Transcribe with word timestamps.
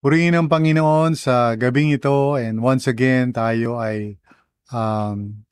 Purihin 0.00 0.32
ang 0.32 0.48
Panginoon 0.48 1.12
sa 1.12 1.52
gabing 1.60 1.92
ito 1.92 2.32
and 2.40 2.64
once 2.64 2.88
again 2.88 3.36
tayo 3.36 3.76
ay 3.76 4.16
um, 4.72 5.44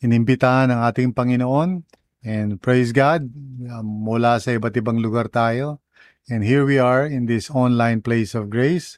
inimbitahan 0.00 0.72
ng 0.72 0.80
ating 0.88 1.12
Panginoon 1.12 1.84
and 2.24 2.56
praise 2.64 2.96
God 2.96 3.28
um, 3.68 3.84
mula 3.84 4.40
sa 4.40 4.56
iba't 4.56 4.72
ibang 4.72 5.04
lugar 5.04 5.28
tayo 5.28 5.84
and 6.32 6.48
here 6.48 6.64
we 6.64 6.80
are 6.80 7.04
in 7.04 7.28
this 7.28 7.52
online 7.52 8.00
place 8.00 8.32
of 8.32 8.48
grace 8.48 8.96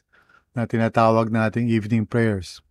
na 0.55 0.63
tinatawag 0.63 1.35
nating 1.35 1.67
evening 1.67 2.07
prayers. 2.07 2.63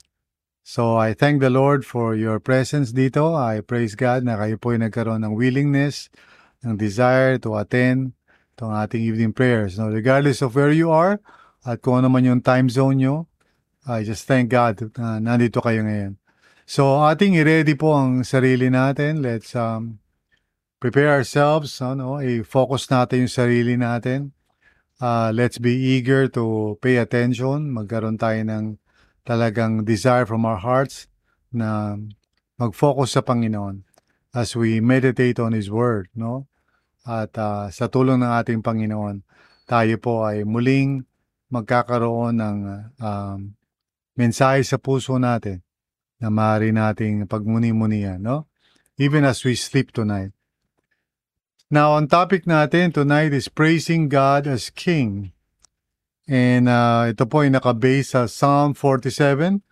So 0.64 0.96
I 0.96 1.12
thank 1.12 1.44
the 1.44 1.52
Lord 1.52 1.84
for 1.84 2.16
your 2.16 2.40
presence 2.40 2.96
dito. 2.96 3.36
I 3.36 3.60
praise 3.60 3.92
God 3.92 4.24
na 4.24 4.40
kayo 4.40 4.56
po 4.56 4.72
ay 4.72 4.80
nagkaroon 4.80 5.20
ng 5.20 5.36
willingness, 5.36 6.08
ng 6.64 6.80
desire 6.80 7.36
to 7.44 7.60
attend 7.60 8.16
itong 8.56 8.72
ating 8.72 9.04
evening 9.04 9.36
prayers. 9.36 9.76
Now, 9.76 9.92
regardless 9.92 10.40
of 10.40 10.56
where 10.56 10.72
you 10.72 10.88
are, 10.88 11.20
at 11.64 11.84
kung 11.84 12.00
ano 12.00 12.08
man 12.08 12.24
yung 12.24 12.40
time 12.40 12.72
zone 12.72 12.96
nyo, 12.96 13.16
I 13.84 14.04
just 14.04 14.24
thank 14.24 14.48
God 14.52 14.92
na 14.96 15.20
nandito 15.20 15.60
kayo 15.60 15.84
ngayon. 15.84 16.20
So, 16.70 17.02
ating 17.02 17.34
i-ready 17.34 17.74
po 17.74 17.98
ang 17.98 18.22
sarili 18.22 18.70
natin. 18.70 19.24
Let's 19.24 19.58
um, 19.58 19.98
prepare 20.78 21.10
ourselves, 21.10 21.82
ano, 21.82 22.22
i-focus 22.22 22.86
natin 22.88 23.26
yung 23.26 23.34
sarili 23.34 23.74
natin. 23.74 24.32
Uh, 25.00 25.34
let's 25.34 25.58
be 25.58 25.74
eager 25.74 26.28
to 26.30 26.76
pay 26.78 27.00
attention. 27.00 27.74
Magkaroon 27.74 28.20
tayo 28.20 28.38
ng 28.46 28.78
talagang 29.26 29.82
desire 29.82 30.24
from 30.28 30.46
our 30.46 30.60
hearts 30.62 31.10
na 31.50 31.98
mag-focus 32.60 33.18
sa 33.18 33.22
Panginoon 33.24 33.82
as 34.30 34.54
we 34.54 34.78
meditate 34.78 35.42
on 35.42 35.56
His 35.56 35.72
Word, 35.72 36.06
no? 36.14 36.46
At 37.02 37.34
uh, 37.34 37.72
sa 37.72 37.90
tulong 37.90 38.22
ng 38.22 38.30
ating 38.30 38.60
Panginoon, 38.62 39.26
tayo 39.66 39.94
po 39.98 40.22
ay 40.22 40.46
muling 40.46 41.09
magkakaroon 41.50 42.38
ng 42.38 42.58
um, 43.02 43.38
mensahe 44.14 44.62
sa 44.62 44.78
puso 44.78 45.18
natin 45.18 45.60
na 46.22 46.30
maaari 46.30 46.70
nating 46.70 47.26
pagmuni-munian, 47.26 48.22
no? 48.22 48.46
Even 49.00 49.24
as 49.24 49.42
we 49.42 49.56
sleep 49.56 49.90
tonight. 49.90 50.30
Now, 51.70 51.94
on 51.96 52.10
topic 52.10 52.44
natin 52.44 52.92
tonight 52.92 53.32
is 53.32 53.48
praising 53.48 54.10
God 54.10 54.50
as 54.50 54.68
King. 54.74 55.32
And 56.30 56.68
uh, 56.68 57.10
ito 57.10 57.24
po 57.26 57.42
ay 57.42 57.50
nakabase 57.50 58.14
sa 58.14 58.20
Psalm 58.26 58.74
47 58.74 59.62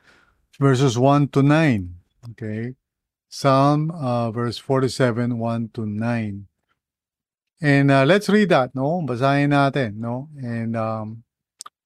verses 0.59 0.99
1 0.99 1.31
to 1.35 1.43
9. 1.43 2.35
Okay? 2.35 2.75
Psalm 3.29 3.93
uh, 3.93 4.31
verse 4.33 4.57
47, 4.59 5.37
1 5.37 5.69
to 5.77 5.85
9. 5.85 6.49
And 7.61 7.91
uh, 7.91 8.05
let's 8.07 8.31
read 8.31 8.49
that, 8.49 8.75
no? 8.75 9.03
Basahin 9.03 9.51
natin, 9.51 9.99
no? 9.99 10.31
And 10.39 10.79
um, 10.79 11.27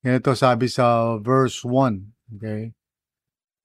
Ganito 0.04 0.36
sabi 0.36 0.66
sa 0.66 1.16
verse 1.18 1.64
1. 1.64 2.12
Okay? 2.36 2.74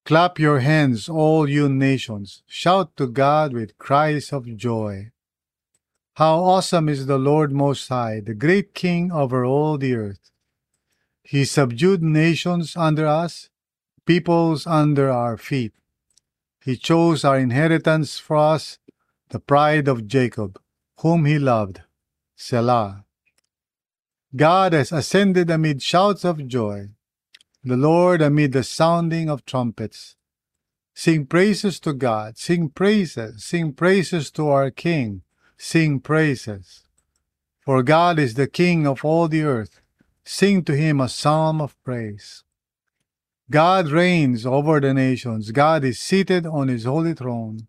Clap 0.06 0.40
your 0.40 0.60
hands, 0.60 1.10
all 1.10 1.50
you 1.50 1.68
nations. 1.68 2.44
Shout 2.48 2.96
to 2.96 3.08
God 3.08 3.54
with 3.54 3.78
cries 3.78 4.32
of 4.32 4.46
joy. 4.56 5.12
How 6.16 6.40
awesome 6.40 6.90
is 6.90 7.08
the 7.08 7.18
Lord 7.18 7.52
Most 7.52 7.90
High, 7.90 8.22
the 8.22 8.34
great 8.34 8.74
King 8.74 9.12
over 9.12 9.44
all 9.44 9.78
the 9.78 9.96
earth. 9.96 10.32
He 11.24 11.44
subdued 11.44 12.02
nations 12.02 12.78
under 12.78 13.06
us, 13.06 13.50
peoples 14.06 14.66
under 14.66 15.10
our 15.10 15.38
feet. 15.38 15.74
He 16.64 16.78
chose 16.78 17.26
our 17.26 17.38
inheritance 17.38 18.18
for 18.18 18.38
us, 18.38 18.80
the 19.30 19.40
pride 19.40 19.88
of 19.88 20.08
Jacob, 20.08 20.62
whom 21.00 21.26
he 21.26 21.38
loved. 21.38 21.82
Selah. 22.36 23.07
God 24.36 24.74
has 24.74 24.92
ascended 24.92 25.50
amid 25.50 25.82
shouts 25.82 26.26
of 26.26 26.48
joy, 26.48 26.90
the 27.64 27.78
Lord 27.78 28.22
amid 28.22 28.52
the 28.52 28.64
sounding 28.64 29.30
of 29.30 29.46
trumpets. 29.46 30.16
Sing 30.94 31.26
praises 31.26 31.80
to 31.82 31.94
God, 31.94 32.38
sing 32.38 32.70
praises, 32.70 33.46
sing 33.46 33.72
praises 33.72 34.30
to 34.32 34.50
our 34.50 34.70
King, 34.70 35.22
sing 35.58 36.02
praises. 36.02 36.84
For 37.62 37.84
God 37.84 38.20
is 38.20 38.34
the 38.34 38.48
King 38.48 38.86
of 38.86 39.06
all 39.06 39.30
the 39.30 39.44
earth, 39.44 39.80
sing 40.26 40.64
to 40.66 40.76
him 40.76 41.00
a 41.00 41.08
psalm 41.08 41.62
of 41.62 41.82
praise. 41.84 42.44
God 43.50 43.88
reigns 43.88 44.46
over 44.46 44.82
the 44.82 44.94
nations, 44.94 45.52
God 45.52 45.86
is 45.86 46.00
seated 46.00 46.46
on 46.46 46.68
his 46.68 46.84
holy 46.84 47.14
throne. 47.14 47.68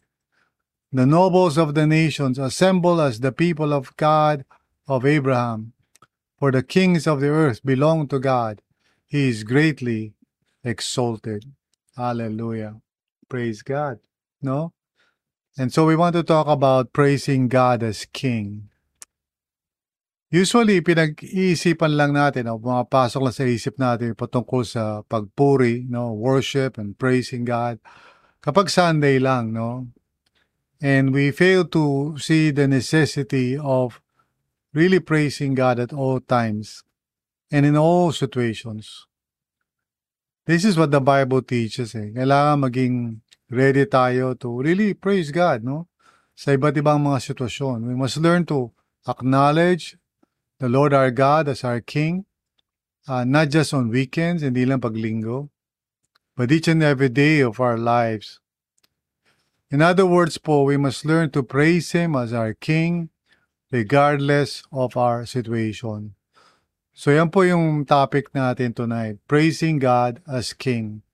The 0.91 1.06
nobles 1.06 1.56
of 1.56 1.74
the 1.74 1.86
nations 1.86 2.36
assemble 2.36 3.00
as 3.00 3.20
the 3.20 3.30
people 3.30 3.72
of 3.72 3.97
God 3.97 4.44
of 4.88 5.06
Abraham 5.06 5.74
For 6.38 6.54
the 6.54 6.62
kings 6.62 7.10
of 7.10 7.19
the 7.19 7.34
earth 7.34 7.66
belong 7.66 8.06
to 8.15 8.22
God. 8.22 8.62
He 9.10 9.28
is 9.28 9.43
greatly 9.43 10.15
exalted. 10.62 11.50
Hallelujah. 11.97 12.78
Praise 13.28 13.62
God. 13.62 13.99
No? 14.41 14.72
And 15.59 15.75
so 15.75 15.84
we 15.84 15.98
want 15.98 16.15
to 16.15 16.22
talk 16.22 16.47
about 16.47 16.94
praising 16.94 17.50
God 17.50 17.82
as 17.82 18.06
King. 18.06 18.71
Usually, 20.31 20.84
pinag-iisipan 20.84 21.97
lang 21.97 22.12
natin, 22.12 22.53
o 22.53 22.60
pumapasok 22.60 23.21
lang 23.25 23.34
sa 23.34 23.48
isip 23.48 23.81
natin 23.81 24.12
patungkol 24.12 24.60
sa 24.62 25.00
pagpuri, 25.09 25.88
no, 25.88 26.12
worship 26.12 26.77
and 26.77 27.00
praising 27.00 27.48
God. 27.48 27.81
Kapag 28.44 28.69
Sunday 28.69 29.16
lang, 29.16 29.56
no? 29.56 29.88
And 30.84 31.10
we 31.16 31.32
fail 31.32 31.65
to 31.72 32.15
see 32.21 32.53
the 32.53 32.69
necessity 32.69 33.59
of 33.59 34.04
really 34.78 35.03
praising 35.03 35.59
God 35.59 35.83
at 35.83 35.91
all 35.91 36.22
times 36.22 36.87
and 37.50 37.66
in 37.66 37.75
all 37.75 38.15
situations. 38.15 39.11
This 40.47 40.65
is 40.65 40.78
what 40.78 40.94
the 40.94 41.03
Bible 41.03 41.43
teaches 41.43 41.99
eh. 41.99 42.15
Kailangan 42.15 42.71
maging 42.71 42.94
ready 43.50 43.84
tayo 43.84 44.39
to 44.39 44.62
really 44.62 44.94
praise 44.94 45.34
God, 45.34 45.66
no? 45.66 45.91
Sa 46.39 46.55
iba't 46.55 46.78
ibang 46.78 47.03
mga 47.03 47.34
sitwasyon. 47.34 47.84
We 47.84 47.99
must 47.99 48.22
learn 48.22 48.47
to 48.49 48.71
acknowledge 49.05 49.99
the 50.62 50.71
Lord 50.71 50.95
our 50.95 51.10
God 51.10 51.49
as 51.50 51.65
our 51.65 51.83
King, 51.83 52.25
uh, 53.10 53.25
not 53.25 53.50
just 53.50 53.75
on 53.75 53.91
weekends, 53.91 54.47
hindi 54.47 54.65
lang 54.65 54.81
paglinggo, 54.81 55.50
but 56.39 56.53
each 56.53 56.69
and 56.69 56.81
every 56.81 57.10
day 57.10 57.43
of 57.43 57.59
our 57.59 57.77
lives. 57.77 58.39
In 59.69 59.83
other 59.83 60.06
words 60.06 60.39
po, 60.39 60.65
we 60.65 60.81
must 60.81 61.05
learn 61.05 61.28
to 61.37 61.43
praise 61.43 61.93
Him 61.93 62.16
as 62.16 62.33
our 62.33 62.55
King, 62.55 63.10
regardless 63.70 64.62
of 64.72 64.96
our 64.96 65.26
situation. 65.26 66.14
So 66.98 67.14
yan 67.14 67.30
po 67.30 67.46
yung 67.46 67.86
topic 67.86 68.34
natin 68.34 68.74
tonight, 68.74 69.22
praising 69.30 69.78
God 69.78 70.18
as 70.26 70.50
King. 70.50 71.06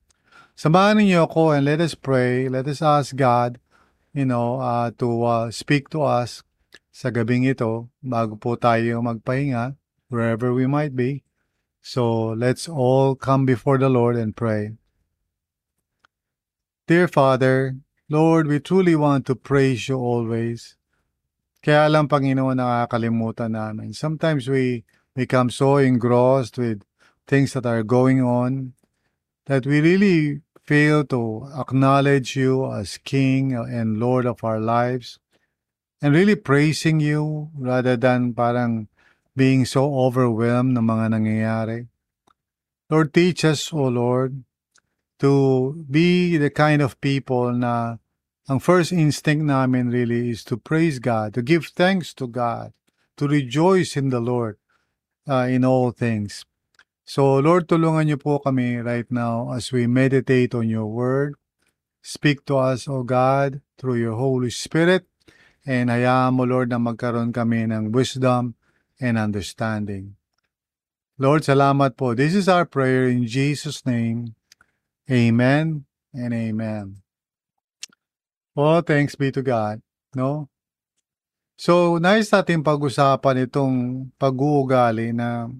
Samahan 0.55 1.03
niyo 1.03 1.27
ako 1.27 1.53
and 1.53 1.67
let 1.67 1.83
us 1.83 1.93
pray, 1.93 2.47
let 2.47 2.65
us 2.65 2.81
ask 2.81 3.13
God, 3.13 3.59
you 4.15 4.25
know, 4.25 4.57
uh, 4.63 4.89
to 4.97 5.07
uh, 5.21 5.45
speak 5.51 5.91
to 5.91 6.01
us 6.01 6.41
sa 6.95 7.11
gabing 7.11 7.43
ito 7.43 7.91
bago 7.99 8.39
po 8.39 8.55
tayo 8.55 9.03
magpahinga, 9.03 9.75
wherever 10.07 10.55
we 10.55 10.63
might 10.63 10.95
be. 10.95 11.27
So 11.83 12.33
let's 12.33 12.65
all 12.71 13.13
come 13.13 13.45
before 13.45 13.77
the 13.77 13.91
Lord 13.91 14.15
and 14.15 14.33
pray. 14.33 14.79
Dear 16.87 17.11
Father, 17.11 17.77
Lord, 18.09 18.47
we 18.47 18.57
truly 18.57 18.95
want 18.95 19.27
to 19.27 19.35
praise 19.35 19.85
you 19.85 19.99
always. 19.99 20.79
Kaya 21.65 21.89
lang, 21.89 22.05
Panginoon, 22.05 22.61
nakakalimutan 22.61 23.57
namin. 23.57 23.89
Sometimes 23.89 24.45
we 24.45 24.85
become 25.17 25.49
so 25.49 25.81
engrossed 25.81 26.61
with 26.61 26.85
things 27.25 27.57
that 27.57 27.65
are 27.65 27.81
going 27.81 28.21
on 28.21 28.77
that 29.49 29.65
we 29.65 29.81
really 29.81 30.45
fail 30.61 31.01
to 31.09 31.49
acknowledge 31.57 32.37
you 32.37 32.69
as 32.69 33.01
King 33.01 33.57
and 33.57 33.97
Lord 33.97 34.29
of 34.29 34.45
our 34.45 34.61
lives 34.61 35.17
and 36.05 36.13
really 36.13 36.37
praising 36.37 37.01
you 37.01 37.49
rather 37.57 37.97
than 37.97 38.37
parang 38.37 38.85
being 39.33 39.65
so 39.65 39.89
overwhelmed 40.05 40.77
ng 40.77 40.85
mga 40.85 41.17
nangyayari. 41.17 41.89
Lord, 42.93 43.09
teach 43.09 43.41
us, 43.41 43.73
O 43.73 43.89
Lord, 43.89 44.45
to 45.17 45.73
be 45.89 46.37
the 46.37 46.53
kind 46.53 46.85
of 46.85 47.01
people 47.01 47.49
na 47.57 47.97
ang 48.45 48.61
first 48.61 48.93
instinct 48.93 49.45
namin 49.45 49.89
really 49.89 50.29
is 50.29 50.45
to 50.45 50.57
praise 50.57 51.01
God, 51.01 51.33
to 51.33 51.41
give 51.41 51.73
thanks 51.73 52.13
to 52.21 52.29
God, 52.29 52.77
to 53.17 53.25
rejoice 53.25 53.97
in 53.97 54.13
the 54.13 54.21
Lord 54.21 54.61
uh, 55.25 55.49
in 55.49 55.65
all 55.65 55.89
things. 55.89 56.45
So 57.05 57.41
Lord, 57.41 57.69
tulungan 57.69 58.09
niyo 58.09 58.17
po 58.21 58.41
kami 58.41 58.81
right 58.81 59.09
now 59.09 59.53
as 59.53 59.73
we 59.73 59.85
meditate 59.89 60.53
on 60.53 60.69
your 60.69 60.89
word. 60.89 61.37
Speak 62.05 62.45
to 62.45 62.61
us, 62.61 62.85
O 62.85 63.01
God, 63.01 63.65
through 63.81 63.97
your 63.97 64.13
Holy 64.13 64.53
Spirit. 64.53 65.09
And 65.65 65.89
hayaan 65.89 66.37
mo, 66.37 66.45
Lord, 66.45 66.69
na 66.69 66.77
magkaroon 66.77 67.33
kami 67.33 67.65
ng 67.65 67.89
wisdom 67.89 68.53
and 69.01 69.17
understanding. 69.17 70.13
Lord, 71.17 71.41
salamat 71.41 71.97
po. 71.97 72.13
This 72.13 72.37
is 72.37 72.45
our 72.45 72.69
prayer 72.69 73.09
in 73.09 73.25
Jesus' 73.25 73.81
name. 73.89 74.37
Amen 75.09 75.89
and 76.13 76.31
amen. 76.33 77.04
Oh, 78.55 78.79
thanks 78.79 79.19
be 79.19 79.35
to 79.35 79.43
God. 79.43 79.83
No? 80.15 80.47
So, 81.59 81.99
nais 81.99 82.31
natin 82.31 82.63
pag-usapan 82.63 83.47
itong 83.47 84.07
pag-uugali 84.15 85.11
na 85.11 85.51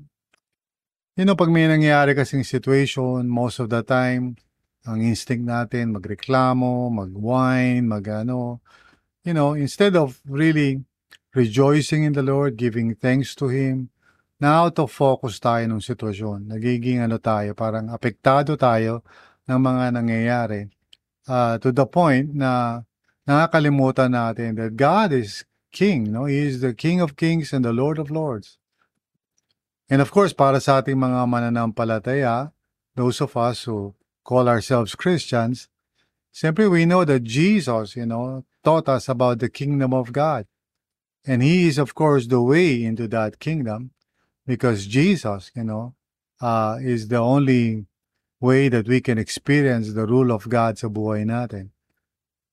you 1.16 1.24
know, 1.24 1.36
pag 1.36 1.52
may 1.52 1.68
nangyayari 1.68 2.16
kasing 2.16 2.44
situation, 2.44 3.28
most 3.28 3.60
of 3.64 3.72
the 3.72 3.84
time, 3.84 4.36
ang 4.84 5.00
instinct 5.00 5.48
natin, 5.48 5.96
magreklamo, 5.96 6.92
mag-whine, 6.92 7.88
mag-ano, 7.88 8.60
you 9.24 9.32
know, 9.32 9.56
instead 9.56 9.96
of 9.96 10.20
really 10.28 10.84
rejoicing 11.32 12.04
in 12.04 12.12
the 12.12 12.24
Lord, 12.24 12.60
giving 12.60 12.96
thanks 12.96 13.32
to 13.40 13.48
Him, 13.48 13.92
na 14.40 14.68
out 14.68 14.76
of 14.84 14.92
focus 14.92 15.40
tayo 15.40 15.64
ng 15.64 15.80
sitwasyon. 15.80 16.52
Nagiging 16.52 17.00
ano 17.00 17.20
tayo, 17.20 17.56
parang 17.56 17.88
apektado 17.92 18.60
tayo 18.60 19.04
ng 19.48 19.60
mga 19.60 19.84
nangyayari 19.96 20.75
uh, 21.28 21.58
to 21.60 21.72
the 21.72 21.86
point 21.86 22.34
na 22.34 22.84
nakakalimutan 23.28 24.14
natin 24.14 24.56
that 24.58 24.78
God 24.78 25.12
is 25.12 25.46
King, 25.72 26.12
no? 26.12 26.26
He 26.26 26.40
is 26.40 26.62
the 26.62 26.74
King 26.74 27.02
of 27.02 27.16
Kings 27.16 27.52
and 27.52 27.66
the 27.66 27.74
Lord 27.74 28.00
of 28.00 28.10
Lords. 28.10 28.58
And 29.90 30.02
of 30.02 30.10
course, 30.10 30.34
para 30.34 30.62
sa 30.62 30.82
ating 30.82 30.98
mga 30.98 31.28
mananampalataya, 31.28 32.52
those 32.96 33.22
of 33.22 33.36
us 33.38 33.66
who 33.66 33.94
call 34.24 34.50
ourselves 34.50 34.96
Christians, 34.96 35.68
simply 36.32 36.68
we 36.68 36.86
know 36.86 37.04
that 37.06 37.24
Jesus, 37.24 37.96
you 37.96 38.06
know, 38.06 38.46
taught 38.64 38.90
us 38.90 39.10
about 39.10 39.40
the 39.40 39.50
kingdom 39.50 39.94
of 39.94 40.12
God. 40.12 40.48
And 41.28 41.44
He 41.44 41.68
is, 41.68 41.78
of 41.78 41.94
course, 41.94 42.28
the 42.28 42.42
way 42.42 42.84
into 42.84 43.08
that 43.10 43.40
kingdom 43.40 43.92
because 44.48 44.88
Jesus, 44.88 45.52
you 45.56 45.64
know, 45.64 45.94
uh, 46.42 46.78
is 46.82 47.08
the 47.08 47.18
only 47.18 47.86
way 48.46 48.70
that 48.70 48.86
we 48.86 49.02
can 49.02 49.18
experience 49.18 49.98
the 49.98 50.06
rule 50.06 50.30
of 50.30 50.46
God 50.46 50.78
sa 50.78 50.86
buhay 50.86 51.26
natin. 51.26 51.74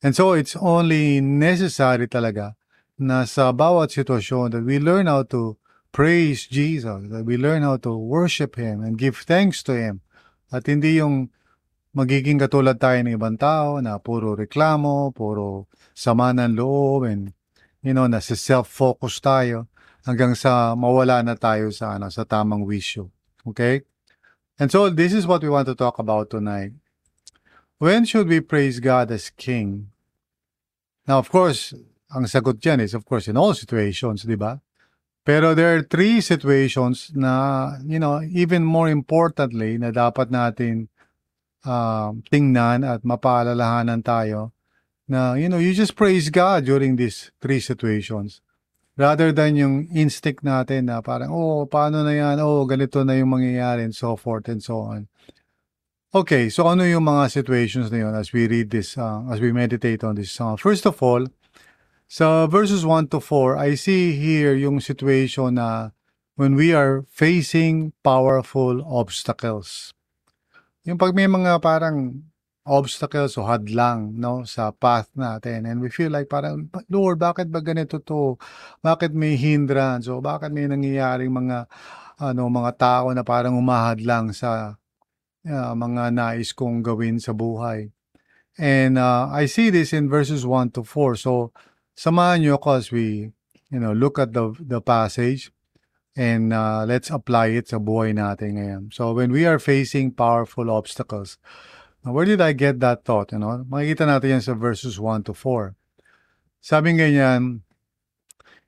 And 0.01 0.17
so 0.17 0.33
it's 0.33 0.57
only 0.57 1.21
necessary 1.21 2.09
talaga 2.09 2.57
na 2.97 3.29
sa 3.29 3.53
bawat 3.53 3.93
sitwasyon 3.93 4.57
that 4.57 4.65
we 4.65 4.81
learn 4.81 5.07
how 5.07 5.23
to 5.29 5.61
praise 5.93 6.49
Jesus, 6.49 7.13
that 7.13 7.29
we 7.29 7.37
learn 7.37 7.63
how 7.63 7.77
to 7.85 7.93
worship 7.93 8.57
Him 8.57 8.81
and 8.81 8.97
give 8.97 9.21
thanks 9.23 9.61
to 9.69 9.77
Him. 9.77 10.01
At 10.49 10.67
hindi 10.67 10.99
yung 10.99 11.29
magiging 11.93 12.41
katulad 12.41 12.81
tayo 12.81 13.05
ng 13.05 13.13
ibang 13.13 13.37
tao 13.37 13.77
na 13.85 14.01
puro 14.01 14.33
reklamo, 14.33 15.13
puro 15.13 15.69
sama 15.93 16.33
ng 16.33 16.57
loob, 16.57 17.05
and 17.05 17.37
you 17.85 17.93
know, 17.93 18.09
nasa 18.09 18.33
self-focus 18.33 19.21
tayo 19.21 19.69
hanggang 20.09 20.33
sa 20.33 20.73
mawala 20.73 21.21
na 21.21 21.37
tayo 21.37 21.69
sa 21.71 22.01
ano 22.01 22.09
sa 22.09 22.25
tamang 22.25 22.65
wisyo. 22.65 23.13
Okay? 23.45 23.85
And 24.63 24.71
so 24.71 24.87
this 24.95 25.13
is 25.13 25.27
what 25.27 25.43
we 25.43 25.51
want 25.51 25.67
to 25.67 25.75
talk 25.75 25.99
about 25.99 26.31
tonight. 26.31 26.71
When 27.83 28.05
should 28.05 28.29
we 28.29 28.39
praise 28.39 28.79
God 28.79 29.11
as 29.11 29.27
King? 29.35 29.91
Now, 31.03 31.19
of 31.19 31.35
course, 31.35 31.75
ang 32.15 32.31
sagot 32.31 32.63
dyan 32.63 32.79
is, 32.79 32.95
of 32.95 33.03
course, 33.03 33.27
in 33.27 33.35
all 33.35 33.59
situations, 33.59 34.23
di 34.23 34.39
ba? 34.39 34.63
Pero 35.27 35.59
there 35.59 35.75
are 35.75 35.83
three 35.83 36.23
situations 36.23 37.11
na, 37.11 37.75
you 37.83 37.99
know, 37.99 38.23
even 38.23 38.63
more 38.63 38.87
importantly, 38.87 39.83
na 39.83 39.91
dapat 39.91 40.31
natin 40.31 40.87
uh, 41.67 42.15
tingnan 42.31 42.87
at 42.87 43.03
mapaalalahanan 43.03 44.07
tayo 44.07 44.55
na, 45.11 45.35
you 45.35 45.51
know, 45.51 45.59
you 45.59 45.75
just 45.75 45.99
praise 45.99 46.31
God 46.31 46.71
during 46.71 46.95
these 46.95 47.35
three 47.43 47.59
situations. 47.59 48.39
Rather 48.93 49.33
than 49.33 49.57
yung 49.57 49.89
instinct 49.97 50.45
natin 50.45 50.93
na 50.93 51.01
parang, 51.01 51.33
oh, 51.33 51.65
paano 51.65 52.05
na 52.05 52.13
yan? 52.13 52.37
Oh, 52.45 52.69
ganito 52.69 53.01
na 53.09 53.17
yung 53.17 53.33
mangyayari 53.33 53.89
and 53.89 53.97
so 53.97 54.17
forth 54.21 54.49
and 54.53 54.61
so 54.61 54.85
on. 54.85 55.09
Okay, 56.13 56.53
so 56.53 56.69
ano 56.69 56.85
yung 56.85 57.09
mga 57.09 57.33
situations 57.33 57.89
na 57.89 58.05
yun 58.05 58.13
as 58.13 58.37
we 58.37 58.45
read 58.45 58.69
this, 58.69 59.01
uh, 59.01 59.25
as 59.33 59.41
we 59.41 59.49
meditate 59.49 60.05
on 60.05 60.13
this 60.13 60.29
song? 60.29 60.61
First 60.61 60.85
of 60.85 61.01
all, 61.01 61.25
sa 62.05 62.45
verses 62.45 62.85
1 62.85 63.09
to 63.09 63.21
4, 63.25 63.57
I 63.57 63.73
see 63.81 64.13
here 64.13 64.53
yung 64.53 64.85
situation 64.85 65.57
na 65.57 65.97
when 66.37 66.53
we 66.53 66.77
are 66.77 67.09
facing 67.09 67.97
powerful 68.05 68.85
obstacles. 68.85 69.97
Yung 70.85 71.01
pag 71.01 71.17
may 71.17 71.25
mga 71.25 71.65
parang 71.65 72.29
obstacles 72.63 73.35
o 73.39 73.43
hadlang 73.43 74.15
no 74.15 74.47
sa 74.47 74.71
path 74.71 75.11
natin. 75.19 75.67
And 75.67 75.83
we 75.83 75.91
feel 75.91 76.15
like 76.15 76.31
parang 76.31 76.71
Lord 76.87 77.19
bakit 77.19 77.51
ba 77.51 77.59
ganito 77.59 77.99
to? 77.99 78.39
Bakit 78.83 79.11
may 79.15 79.35
hindrance? 79.35 80.07
O 80.07 80.23
bakit 80.23 80.55
may 80.55 80.71
nangyayaring 80.71 81.31
mga 81.31 81.67
ano 82.23 82.43
mga 82.47 82.73
tao 82.79 83.11
na 83.11 83.27
parang 83.27 83.59
umahadlang 83.59 84.31
sa 84.31 84.79
uh, 85.43 85.75
mga 85.75 86.15
nais 86.15 86.55
kong 86.55 86.87
gawin 86.87 87.19
sa 87.19 87.35
buhay? 87.35 87.91
And 88.61 89.01
uh, 89.01 89.33
I 89.33 89.51
see 89.51 89.73
this 89.73 89.91
in 89.91 90.07
verses 90.13 90.47
1 90.47 90.77
to 90.79 90.85
4 90.85 91.19
so 91.19 91.51
samahan 91.99 92.47
niyo 92.47 92.61
ako 92.61 92.69
as 92.79 92.87
we 92.93 93.33
you 93.73 93.81
know 93.81 93.97
look 93.97 94.23
at 94.23 94.37
the 94.37 94.55
the 94.61 94.79
passage 94.79 95.51
and 96.15 96.53
uh, 96.53 96.85
let's 96.85 97.09
apply 97.09 97.57
it 97.57 97.73
sa 97.73 97.81
buhay 97.81 98.13
natin 98.13 98.61
ngayon. 98.61 98.83
So 98.93 99.17
when 99.17 99.33
we 99.33 99.49
are 99.49 99.59
facing 99.59 100.13
powerful 100.13 100.69
obstacles 100.69 101.41
Now, 102.05 102.13
where 102.13 102.25
did 102.25 102.41
I 102.41 102.53
get 102.53 102.81
that 102.81 103.05
thought? 103.05 103.33
You 103.33 103.39
know? 103.39 103.65
Makikita 103.69 104.07
natin 104.07 104.39
yan 104.39 104.43
sa 104.43 104.55
verses 104.55 104.99
1 104.99 105.23
to 105.31 105.35
4. 105.35 105.75
Sabi 106.61 106.95
ganyan, 106.95 107.63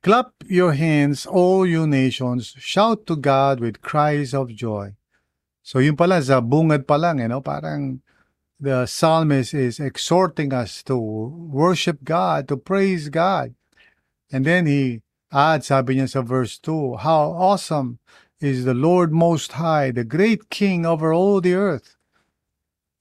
Clap 0.02 0.34
your 0.46 0.74
hands, 0.74 1.24
all 1.24 1.64
you 1.64 1.86
nations, 1.86 2.54
shout 2.58 3.06
to 3.06 3.16
God 3.16 3.58
with 3.58 3.80
cries 3.80 4.34
of 4.34 4.52
joy. 4.52 4.94
So 5.64 5.80
yun 5.80 5.96
pala, 5.96 6.20
sa 6.20 6.44
bungad 6.44 6.86
pa 6.86 7.00
lang, 7.00 7.24
you 7.24 7.28
know, 7.28 7.40
parang 7.40 8.04
the 8.60 8.84
psalmist 8.84 9.54
is 9.54 9.80
exhorting 9.80 10.52
us 10.52 10.82
to 10.84 10.94
worship 10.94 12.04
God, 12.04 12.48
to 12.48 12.56
praise 12.58 13.08
God. 13.08 13.54
And 14.30 14.44
then 14.44 14.66
he 14.66 15.00
adds, 15.32 15.72
sabi 15.72 15.96
niya 15.96 16.10
sa 16.10 16.20
verse 16.20 16.58
2, 16.58 17.00
How 17.00 17.32
awesome 17.32 17.98
is 18.40 18.64
the 18.64 18.74
Lord 18.74 19.10
Most 19.10 19.52
High, 19.52 19.90
the 19.90 20.04
great 20.04 20.50
King 20.50 20.84
over 20.84 21.14
all 21.14 21.40
the 21.40 21.54
earth. 21.54 21.93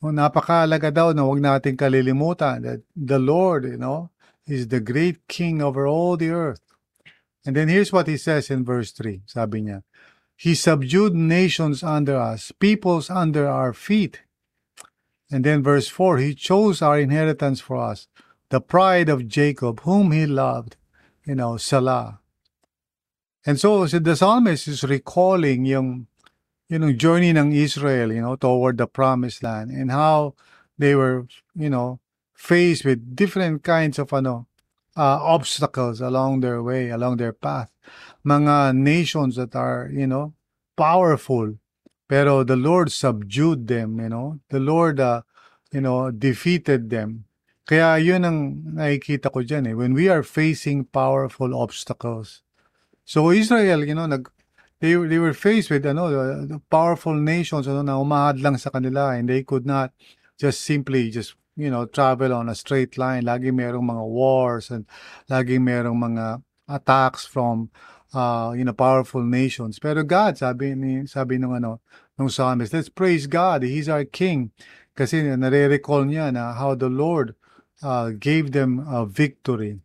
Oh, 0.04 0.12
napakalaga 0.12 0.92
daw 0.92 1.16
na 1.16 1.24
huwag 1.24 1.40
nating 1.40 1.80
kalilimutan 1.80 2.60
that 2.68 2.84
the 2.92 3.16
Lord, 3.16 3.64
you 3.64 3.80
know, 3.80 4.12
is 4.44 4.68
the 4.68 4.84
great 4.84 5.24
king 5.32 5.64
over 5.64 5.88
all 5.88 6.20
the 6.20 6.28
earth. 6.28 6.60
And 7.48 7.56
then 7.56 7.72
here's 7.72 7.96
what 7.96 8.12
he 8.12 8.20
says 8.20 8.52
in 8.52 8.68
verse 8.68 8.92
3. 8.92 9.24
Sabi 9.24 9.64
niya, 9.64 9.88
He 10.36 10.60
subdued 10.60 11.16
nations 11.16 11.88
under 11.88 12.20
us, 12.20 12.52
peoples 12.52 13.08
under 13.10 13.48
our 13.48 13.72
feet. 13.72 14.28
And 15.32 15.48
then 15.48 15.64
verse 15.64 15.88
4, 15.88 16.18
He 16.18 16.36
chose 16.36 16.82
our 16.82 17.00
inheritance 17.00 17.64
for 17.64 17.80
us, 17.80 18.12
the 18.50 18.60
pride 18.60 19.08
of 19.08 19.32
Jacob, 19.32 19.88
whom 19.88 20.12
He 20.12 20.28
loved. 20.28 20.76
You 21.24 21.36
know, 21.36 21.56
Salah. 21.56 22.20
And 23.46 23.56
so, 23.56 23.88
so 23.88 24.00
the 24.00 24.20
psalmist 24.20 24.68
is 24.68 24.84
recalling 24.84 25.64
yung 25.64 26.08
yun 26.74 26.82
know, 26.82 26.92
journey 26.92 27.30
ng 27.30 27.54
Israel, 27.54 28.10
you 28.10 28.22
know, 28.22 28.36
toward 28.36 28.82
the 28.82 28.90
promised 28.90 29.46
land 29.46 29.70
and 29.70 29.94
how 29.94 30.34
they 30.82 30.98
were, 30.98 31.30
you 31.54 31.70
know, 31.70 32.02
faced 32.34 32.84
with 32.84 33.16
different 33.16 33.62
kinds 33.62 34.02
of 34.02 34.10
ano, 34.12 34.48
uh, 34.98 35.22
obstacles 35.22 36.02
along 36.02 36.42
their 36.42 36.66
way, 36.66 36.90
along 36.90 37.18
their 37.18 37.32
path. 37.32 37.70
Mga 38.26 38.74
nations 38.74 39.36
that 39.36 39.54
are, 39.54 39.88
you 39.94 40.08
know, 40.08 40.34
powerful, 40.76 41.54
pero 42.10 42.44
the 42.44 42.58
Lord 42.58 42.92
subdued 42.92 43.68
them, 43.68 44.02
you 44.02 44.10
know. 44.10 44.40
The 44.50 44.60
Lord, 44.60 45.00
uh, 45.00 45.22
you 45.72 45.82
know, 45.82 46.10
defeated 46.10 46.90
them. 46.90 47.26
Kaya 47.70 48.02
yun 48.02 48.26
ang 48.26 48.40
nakikita 48.82 49.30
ko 49.30 49.46
dyan 49.46 49.70
eh. 49.70 49.74
When 49.78 49.94
we 49.94 50.10
are 50.10 50.26
facing 50.26 50.90
powerful 50.90 51.54
obstacles. 51.54 52.42
So 53.06 53.30
Israel, 53.30 53.86
you 53.86 53.94
know, 53.94 54.10
nag, 54.10 54.26
they, 54.80 54.94
they 54.96 55.20
were 55.20 55.34
faced 55.34 55.70
with 55.70 55.86
ano, 55.86 56.10
the 56.46 56.62
powerful 56.70 57.14
nations 57.14 57.68
ano, 57.68 57.82
na 57.82 57.98
umahadlang 57.98 58.60
sa 58.60 58.70
kanila 58.70 59.18
and 59.18 59.30
they 59.30 59.44
could 59.44 59.66
not 59.66 59.92
just 60.38 60.62
simply 60.62 61.10
just 61.10 61.36
you 61.56 61.70
know 61.70 61.86
travel 61.86 62.34
on 62.34 62.50
a 62.50 62.56
straight 62.56 62.98
line. 62.98 63.24
Lagi 63.24 63.52
merong 63.54 63.86
mga 63.86 64.06
wars 64.08 64.72
and 64.72 64.86
lagi 65.30 65.60
merong 65.60 65.98
mga 65.98 66.44
attacks 66.68 67.26
from 67.26 67.70
uh, 68.14 68.54
you 68.56 68.64
know 68.64 68.74
powerful 68.74 69.24
nations. 69.24 69.80
Pero 69.80 70.04
God 70.04 70.38
sabi 70.38 70.76
ni 70.76 71.06
sabi 71.06 71.38
nung 71.38 71.56
ano 71.56 71.82
nung 72.18 72.30
psalmist 72.30 72.74
let's 72.74 72.90
praise 72.90 73.28
God. 73.28 73.64
He's 73.64 73.90
our 73.90 74.06
king. 74.06 74.52
Kasi 74.94 75.26
nare-recall 75.26 76.06
niya 76.06 76.30
na 76.30 76.54
how 76.54 76.78
the 76.78 76.90
Lord 76.90 77.34
uh, 77.82 78.14
gave 78.14 78.54
them 78.54 78.86
a 78.86 79.10
victory. 79.10 79.82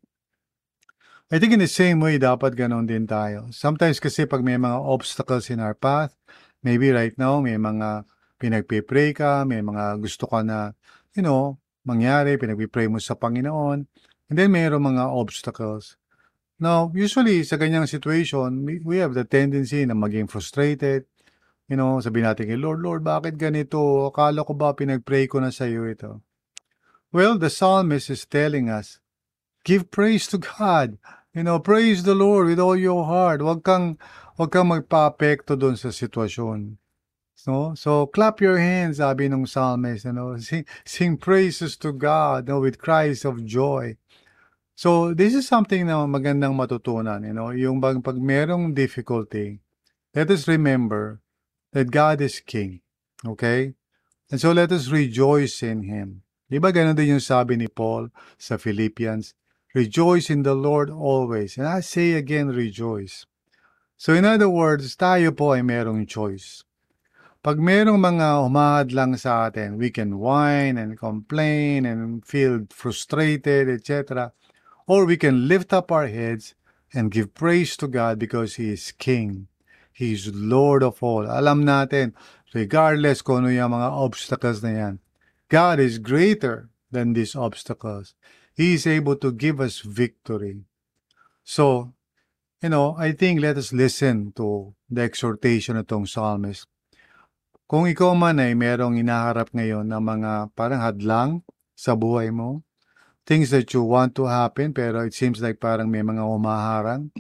I 1.29 1.37
think 1.37 1.53
in 1.53 1.61
the 1.61 1.69
same 1.69 2.01
way, 2.01 2.17
dapat 2.17 2.57
ganon 2.57 2.89
din 2.89 3.05
tayo. 3.05 3.53
Sometimes 3.53 4.01
kasi 4.01 4.25
pag 4.25 4.41
may 4.41 4.57
mga 4.57 4.81
obstacles 4.81 5.53
in 5.53 5.61
our 5.61 5.77
path, 5.77 6.17
maybe 6.65 6.89
right 6.89 7.13
now, 7.21 7.45
may 7.45 7.61
mga 7.61 8.09
pinagpipray 8.41 9.13
ka, 9.13 9.45
may 9.45 9.61
mga 9.61 10.01
gusto 10.01 10.25
ka 10.25 10.41
na, 10.41 10.73
you 11.13 11.21
know, 11.21 11.61
mangyari, 11.85 12.41
pinagpipray 12.41 12.89
mo 12.89 12.97
sa 12.97 13.13
Panginoon, 13.13 13.85
and 14.33 14.37
then 14.41 14.49
mayroong 14.49 14.89
mga 14.89 15.05
obstacles. 15.05 16.01
Now, 16.57 16.89
usually 16.97 17.45
sa 17.45 17.61
ganyang 17.61 17.85
situation, 17.85 18.65
we, 18.65 18.97
have 18.97 19.13
the 19.13 19.29
tendency 19.29 19.85
na 19.85 19.93
maging 19.93 20.33
frustrated. 20.33 21.05
You 21.69 21.77
know, 21.77 22.01
sabihin 22.01 22.25
natin 22.25 22.49
kay 22.49 22.57
Lord, 22.57 22.81
Lord, 22.81 23.05
bakit 23.05 23.37
ganito? 23.37 24.09
Akala 24.09 24.49
ko 24.49 24.57
ba 24.57 24.73
pinagpray 24.73 25.29
ko 25.29 25.45
na 25.45 25.53
sa 25.53 25.69
iyo 25.69 25.85
ito? 25.85 26.25
Well, 27.13 27.37
the 27.37 27.53
psalmist 27.53 28.09
is 28.09 28.25
telling 28.25 28.73
us, 28.73 28.97
give 29.69 29.93
praise 29.93 30.25
to 30.33 30.41
God. 30.41 30.97
You 31.39 31.45
know, 31.45 31.61
praise 31.63 32.03
the 32.03 32.19
Lord 32.19 32.51
with 32.51 32.59
all 32.59 32.75
your 32.75 33.07
heart. 33.07 33.39
Huwag 33.39 33.63
kang, 33.63 33.95
huwag 34.35 34.51
kang 34.51 34.75
magpa-apekto 34.75 35.55
doon 35.55 35.79
sa 35.79 35.95
sitwasyon. 35.95 36.83
No? 37.47 37.79
So, 37.79 38.11
clap 38.11 38.43
your 38.43 38.59
hands, 38.59 38.99
sabi 38.99 39.31
ng 39.31 39.47
psalmist. 39.47 40.03
You 40.03 40.19
know? 40.19 40.35
sing, 40.43 40.67
sing 40.83 41.15
praises 41.15 41.79
to 41.79 41.95
God 41.95 42.51
you 42.51 42.59
know, 42.59 42.61
with 42.67 42.83
cries 42.83 43.23
of 43.23 43.47
joy. 43.47 43.95
So, 44.75 45.15
this 45.15 45.31
is 45.31 45.47
something 45.47 45.87
na 45.87 46.03
magandang 46.11 46.59
matutunan. 46.59 47.23
You 47.23 47.31
know? 47.39 47.55
Yung 47.55 47.79
pag, 47.79 48.03
pag 48.03 48.19
merong 48.19 48.75
difficulty, 48.75 49.63
let 50.19 50.35
us 50.35 50.51
remember 50.51 51.23
that 51.71 51.95
God 51.95 52.19
is 52.19 52.43
King. 52.43 52.83
Okay? 53.23 53.79
And 54.27 54.43
so, 54.43 54.51
let 54.51 54.75
us 54.75 54.91
rejoice 54.91 55.63
in 55.63 55.87
Him. 55.87 56.27
Di 56.51 56.59
ba 56.59 56.75
ganun 56.75 56.99
din 56.99 57.15
yung 57.15 57.23
sabi 57.23 57.55
ni 57.55 57.71
Paul 57.71 58.11
sa 58.35 58.59
Philippians? 58.59 59.39
Rejoice 59.75 60.31
in 60.31 60.43
the 60.43 60.55
Lord 60.55 60.89
always. 60.89 61.59
And 61.59 61.67
I 61.69 61.81
say 61.81 62.13
again, 62.13 62.49
rejoice. 62.49 63.27
So 63.97 64.15
in 64.15 64.25
other 64.25 64.49
words, 64.49 64.97
tayo 64.97 65.35
po 65.37 65.53
ay 65.53 65.61
merong 65.61 66.09
choice. 66.09 66.65
Pag 67.39 67.63
merong 67.63 68.01
mga 68.01 68.47
humahad 68.47 68.89
lang 68.95 69.15
sa 69.15 69.47
atin, 69.47 69.79
we 69.79 69.91
can 69.91 70.19
whine 70.19 70.79
and 70.79 70.99
complain 70.99 71.87
and 71.87 72.25
feel 72.25 72.67
frustrated, 72.71 73.69
etc. 73.69 74.33
Or 74.89 75.05
we 75.05 75.17
can 75.17 75.47
lift 75.47 75.73
up 75.73 75.93
our 75.93 76.09
heads 76.09 76.55
and 76.95 77.13
give 77.13 77.35
praise 77.35 77.77
to 77.79 77.87
God 77.87 78.19
because 78.19 78.57
He 78.57 78.73
is 78.73 78.91
King. 78.97 79.47
He 79.93 80.15
is 80.15 80.33
Lord 80.35 80.83
of 80.83 81.03
all. 81.03 81.27
Alam 81.27 81.67
natin, 81.67 82.15
regardless 82.55 83.21
kung 83.21 83.45
ano 83.45 83.51
yung 83.51 83.75
mga 83.75 83.91
obstacles 83.93 84.63
na 84.63 84.71
yan, 84.71 84.95
God 85.51 85.79
is 85.79 85.99
greater 85.99 86.71
than 86.91 87.13
these 87.13 87.37
obstacles. 87.37 88.15
He 88.59 88.75
is 88.75 88.91
able 88.91 89.15
to 89.23 89.31
give 89.31 89.63
us 89.63 89.79
victory. 89.79 90.67
So, 91.47 91.95
you 92.59 92.75
know, 92.75 92.99
I 92.99 93.15
think 93.15 93.39
let 93.39 93.55
us 93.55 93.71
listen 93.71 94.35
to 94.35 94.75
the 94.91 95.07
exhortation 95.07 95.79
itong 95.79 96.11
psalmist. 96.11 96.67
Kung 97.71 97.87
ikaw 97.87 98.19
man 98.19 98.43
ay 98.43 98.59
merong 98.59 98.99
inaharap 98.99 99.55
ngayon 99.55 99.87
na 99.87 100.03
mga 100.03 100.51
parang 100.59 100.83
hadlang 100.83 101.31
sa 101.79 101.95
buhay 101.95 102.35
mo, 102.35 102.67
things 103.23 103.55
that 103.55 103.71
you 103.71 103.87
want 103.87 104.19
to 104.19 104.27
happen 104.27 104.75
pero 104.75 105.07
it 105.07 105.15
seems 105.15 105.39
like 105.39 105.63
parang 105.63 105.87
may 105.87 106.03
mga 106.03 106.27
umaharang, 106.27 107.15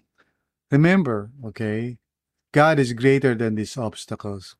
remember, 0.74 1.30
okay, 1.46 2.02
God 2.50 2.82
is 2.82 2.98
greater 2.98 3.38
than 3.38 3.54
these 3.54 3.78
obstacles. 3.78 4.57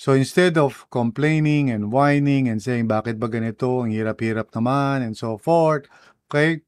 So 0.00 0.16
instead 0.16 0.56
of 0.56 0.88
complaining 0.88 1.68
and 1.68 1.92
whining 1.92 2.48
and 2.48 2.56
saying, 2.56 2.88
bakit 2.88 3.20
ba 3.20 3.28
ganito, 3.28 3.84
ang 3.84 3.92
hirap-hirap 3.92 4.48
naman, 4.56 5.04
and 5.04 5.12
so 5.12 5.36
forth, 5.36 5.92
okay, 6.24 6.64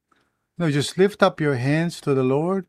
no, 0.61 0.69
just 0.69 1.01
lift 1.01 1.25
up 1.25 1.41
your 1.41 1.57
hands 1.57 1.97
to 2.05 2.13
the 2.13 2.29
Lord 2.29 2.69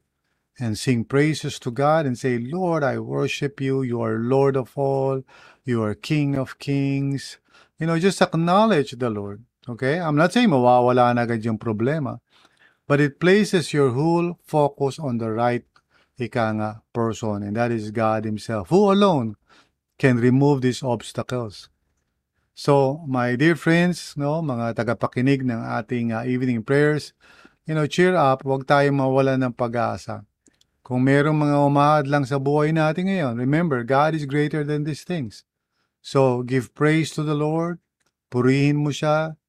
and 0.56 0.80
sing 0.80 1.04
praises 1.04 1.60
to 1.60 1.68
God 1.68 2.08
and 2.08 2.16
say, 2.16 2.40
Lord, 2.40 2.80
I 2.80 2.96
worship 3.04 3.60
you. 3.60 3.84
You 3.84 4.00
are 4.08 4.16
Lord 4.16 4.56
of 4.56 4.72
all. 4.80 5.28
You 5.68 5.84
are 5.84 6.00
King 6.00 6.40
of 6.40 6.56
kings. 6.64 7.44
You 7.76 7.92
know, 7.92 8.00
just 8.00 8.24
acknowledge 8.24 8.96
the 8.96 9.12
Lord. 9.12 9.44
Okay? 9.68 10.00
I'm 10.00 10.16
not 10.16 10.32
saying 10.32 10.48
mawawala 10.48 11.12
na 11.12 11.28
agad 11.28 11.44
yung 11.44 11.60
problema, 11.60 12.24
but 12.88 13.04
it 13.04 13.20
places 13.20 13.76
your 13.76 13.92
whole 13.92 14.40
focus 14.48 14.96
on 14.96 15.20
the 15.20 15.28
right 15.28 15.68
ika 16.16 16.56
nga, 16.56 16.88
person, 16.96 17.44
and 17.44 17.60
that 17.60 17.76
is 17.76 17.92
God 17.92 18.24
Himself, 18.24 18.72
who 18.72 18.88
alone 18.96 19.36
can 20.04 20.20
remove 20.20 20.60
these 20.60 20.84
obstacles. 20.84 21.72
So, 22.52 23.00
my 23.08 23.40
dear 23.40 23.56
friends, 23.56 24.20
no, 24.20 24.44
mga 24.44 24.76
tagapakinig 24.76 25.48
ng 25.48 25.64
ating 25.64 26.12
uh, 26.12 26.28
evening 26.28 26.60
prayers, 26.60 27.16
you 27.64 27.72
know, 27.72 27.88
cheer 27.88 28.12
up, 28.12 28.44
huwag 28.44 28.68
tayong 28.68 29.00
mawala 29.00 29.40
ng 29.40 29.56
pag-asa. 29.56 30.28
Kung 30.84 31.08
merong 31.08 31.40
mga 31.40 31.58
umahad 31.64 32.06
lang 32.12 32.28
sa 32.28 32.36
buhay 32.36 32.76
natin 32.76 33.08
ngayon, 33.08 33.40
remember, 33.40 33.80
God 33.88 34.20
is 34.20 34.28
greater 34.28 34.68
than 34.68 34.84
these 34.84 35.08
things. 35.08 35.48
So, 36.04 36.44
give 36.44 36.76
praise 36.76 37.16
to 37.16 37.24
the 37.24 37.34
Lord, 37.34 37.80
purihin 38.28 38.84
mo 38.84 38.92
siya, 38.92 39.40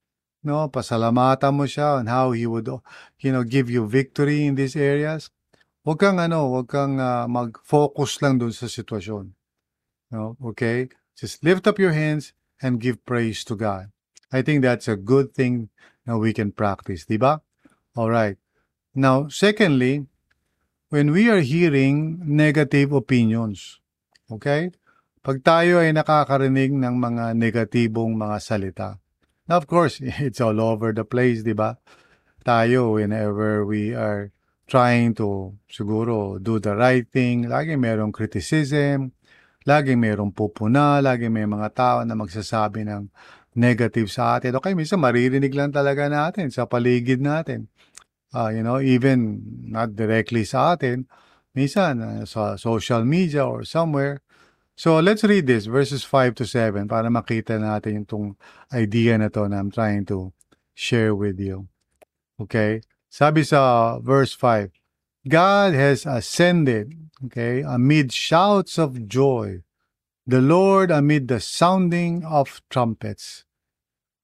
no, 0.47 0.71
pasalamatan 0.71 1.51
mo 1.51 1.67
siya 1.67 1.99
on 1.99 2.07
how 2.07 2.31
He 2.31 2.47
would, 2.47 2.71
you 3.19 3.35
know, 3.35 3.43
give 3.43 3.67
you 3.67 3.91
victory 3.91 4.47
in 4.47 4.55
these 4.55 4.79
areas. 4.79 5.35
Huwag 5.83 5.99
kang, 5.99 6.23
ano, 6.23 6.47
huwag 6.47 6.71
kang 6.71 7.03
uh, 7.03 7.27
mag-focus 7.27 8.23
lang 8.23 8.39
dun 8.39 8.55
sa 8.55 8.71
sitwasyon. 8.71 9.35
No, 10.15 10.39
okay? 10.39 10.95
Just 11.19 11.43
lift 11.43 11.67
up 11.67 11.83
your 11.83 11.91
hands 11.91 12.39
and 12.63 12.79
give 12.79 13.03
praise 13.03 13.43
to 13.51 13.59
God. 13.59 13.91
I 14.31 14.47
think 14.47 14.63
that's 14.63 14.87
a 14.87 14.95
good 14.95 15.35
thing 15.35 15.75
that 16.07 16.23
we 16.23 16.31
can 16.31 16.55
practice, 16.55 17.03
di 17.03 17.19
ba? 17.19 17.43
All 17.99 18.15
right. 18.15 18.39
Now, 18.95 19.27
secondly, 19.27 20.07
when 20.95 21.11
we 21.11 21.27
are 21.27 21.43
hearing 21.43 22.23
negative 22.23 22.95
opinions, 22.95 23.83
okay? 24.31 24.71
Pag 25.19 25.43
tayo 25.43 25.83
ay 25.83 25.91
nakakarinig 25.91 26.71
ng 26.71 26.95
mga 26.95 27.35
negatibong 27.35 28.15
mga 28.15 28.39
salita. 28.39 29.03
Now, 29.51 29.59
of 29.59 29.67
course, 29.67 29.99
it's 30.23 30.39
all 30.39 30.63
over 30.63 30.95
the 30.95 31.03
place, 31.03 31.43
di 31.43 31.59
ba? 31.59 31.75
Tayo, 32.47 33.03
whenever 33.03 33.67
we 33.67 33.99
are 33.99 34.31
trying 34.71 35.19
to 35.19 35.59
siguro 35.67 36.39
do 36.39 36.63
the 36.63 36.79
right 36.79 37.09
thing, 37.11 37.51
lagi 37.51 37.75
merong 37.75 38.15
criticism, 38.15 39.14
lagi 39.65 39.97
merong 39.97 40.33
pupuna, 40.33 41.01
lagi 41.01 41.33
may 41.33 41.49
mga 41.49 41.69
tao 41.73 41.99
na 42.05 42.13
magsasabi 42.13 42.85
ng 42.85 43.09
negative 43.57 44.13
sa 44.13 44.37
atin. 44.37 44.61
Okay, 44.61 44.77
minsan 44.77 45.01
maririnig 45.01 45.55
lang 45.57 45.73
talaga 45.73 46.07
natin 46.11 46.53
sa 46.53 46.69
paligid 46.69 47.25
natin. 47.25 47.73
Uh, 48.35 48.51
you 48.51 48.63
know, 48.67 48.83
even 48.83 49.41
not 49.71 49.95
directly 49.95 50.43
sa 50.43 50.75
atin, 50.75 51.07
minsan 51.55 52.03
uh, 52.03 52.23
sa 52.27 52.59
social 52.59 53.07
media 53.07 53.47
or 53.47 53.63
somewhere. 53.63 54.21
So 54.75 54.99
let's 54.99 55.23
read 55.23 55.47
this, 55.47 55.71
verses 55.71 56.03
5 56.03 56.35
to 56.43 56.45
7, 56.45 56.91
para 56.91 57.07
makita 57.07 57.63
natin 57.63 58.03
itong 58.03 58.35
idea 58.75 59.15
na 59.15 59.31
to 59.31 59.47
na 59.47 59.63
I'm 59.63 59.71
trying 59.71 60.03
to 60.11 60.35
share 60.75 61.15
with 61.15 61.39
you. 61.39 61.71
Okay? 62.43 62.83
Sabi 63.07 63.47
sa 63.47 63.95
verse 64.03 64.35
5, 64.35 64.75
God 65.27 65.73
has 65.73 66.05
ascended, 66.05 66.93
okay, 67.27 67.63
amid 67.63 68.13
shouts 68.13 68.79
of 68.79 69.09
joy, 69.09 69.63
the 70.27 70.41
Lord 70.41 70.91
amid 70.91 71.29
the 71.29 71.41
sounding 71.41 72.25
of 72.25 72.61
trumpets. 72.69 73.45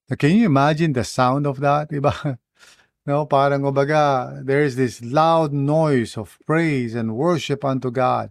Now, 0.09 0.17
can 0.17 0.37
you 0.37 0.45
imagine 0.45 0.93
the 0.93 1.05
sound 1.05 1.47
of 1.47 1.61
that? 1.61 1.91
Diba? 1.93 2.39
No, 3.07 3.25
parang 3.25 3.63
kumbaga, 3.63 4.45
there 4.45 4.63
is 4.63 4.77
this 4.77 5.01
loud 5.01 5.53
noise 5.53 6.19
of 6.19 6.37
praise 6.45 6.95
and 6.95 7.17
worship 7.17 7.65
unto 7.65 7.91
God. 7.91 8.31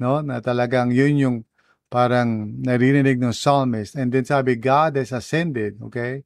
No, 0.00 0.20
na 0.20 0.40
talagang 0.40 0.92
yun 0.92 1.16
yung 1.16 1.36
parang 1.92 2.56
naririnig 2.64 3.20
ng 3.20 3.32
psalmist. 3.32 3.94
And 3.94 4.12
then 4.12 4.24
sabi, 4.24 4.56
God 4.56 4.96
has 4.96 5.12
ascended, 5.12 5.80
okay? 5.84 6.24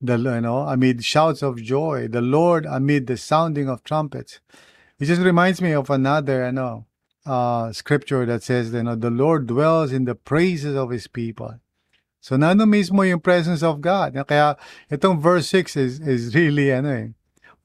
The, 0.00 0.18
you 0.18 0.40
know, 0.40 0.68
amid 0.68 1.04
shouts 1.04 1.42
of 1.42 1.56
joy, 1.56 2.08
the 2.08 2.20
Lord 2.20 2.66
amid 2.66 3.06
the 3.06 3.16
sounding 3.16 3.68
of 3.68 3.82
trumpets. 3.82 4.40
It 5.02 5.06
just 5.06 5.22
reminds 5.22 5.58
me 5.60 5.74
of 5.74 5.90
another, 5.90 6.46
you 6.46 6.52
know, 6.52 6.86
uh, 7.26 7.72
scripture 7.72 8.24
that 8.24 8.44
says, 8.44 8.70
you 8.70 8.84
know, 8.84 8.94
the 8.94 9.10
Lord 9.10 9.48
dwells 9.48 9.90
in 9.90 10.04
the 10.06 10.14
praises 10.14 10.76
of 10.76 10.94
His 10.94 11.08
people. 11.10 11.58
So, 12.20 12.38
nano 12.38 12.70
mismo 12.70 13.02
yung 13.02 13.18
presence 13.18 13.66
of 13.66 13.80
God. 13.82 14.14
Kaya, 14.14 14.54
itong 14.94 15.18
verse 15.18 15.50
6 15.50 15.74
is, 15.74 15.98
is 15.98 16.36
really, 16.38 16.70
ano 16.70 16.94
eh, 16.94 17.08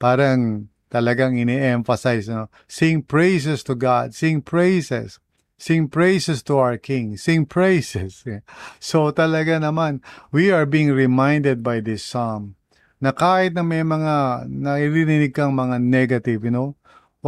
parang 0.02 0.66
talagang 0.90 1.38
ini-emphasize, 1.38 2.26
no? 2.26 2.50
Sing 2.66 3.06
praises 3.06 3.62
to 3.62 3.78
God. 3.78 4.18
Sing 4.18 4.42
praises. 4.42 5.22
Sing 5.54 5.86
praises 5.86 6.42
to 6.42 6.58
our 6.58 6.74
King. 6.74 7.14
Sing 7.14 7.46
praises. 7.46 8.26
So 8.82 9.14
talaga 9.14 9.62
naman, 9.62 10.02
we 10.34 10.50
are 10.50 10.66
being 10.66 10.90
reminded 10.90 11.62
by 11.62 11.78
this 11.78 12.02
psalm 12.02 12.58
na 12.98 13.14
kahit 13.14 13.54
na 13.54 13.62
may 13.62 13.86
mga 13.86 14.50
naririnig 14.50 15.30
kang 15.30 15.54
mga 15.54 15.78
negative, 15.78 16.42
you 16.42 16.50
know, 16.50 16.74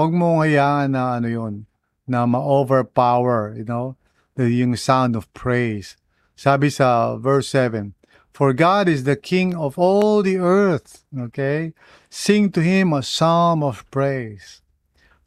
huwag 0.01 0.17
mo 0.17 0.41
hayaan 0.41 0.97
na 0.97 1.21
ano 1.21 1.29
yun, 1.29 1.55
na 2.09 2.25
ma-overpower, 2.25 3.53
you 3.53 3.69
know, 3.69 4.01
the, 4.41 4.49
yung 4.49 4.73
sound 4.81 5.13
of 5.13 5.29
praise. 5.37 6.01
Sabi 6.33 6.73
sa 6.73 7.21
verse 7.21 7.53
7, 7.53 7.93
For 8.33 8.57
God 8.57 8.89
is 8.89 9.05
the 9.05 9.21
King 9.21 9.53
of 9.53 9.77
all 9.77 10.25
the 10.25 10.41
earth. 10.41 11.05
Okay? 11.13 11.77
Sing 12.09 12.49
to 12.57 12.65
Him 12.65 12.97
a 12.97 13.05
psalm 13.05 13.61
of 13.61 13.85
praise. 13.93 14.65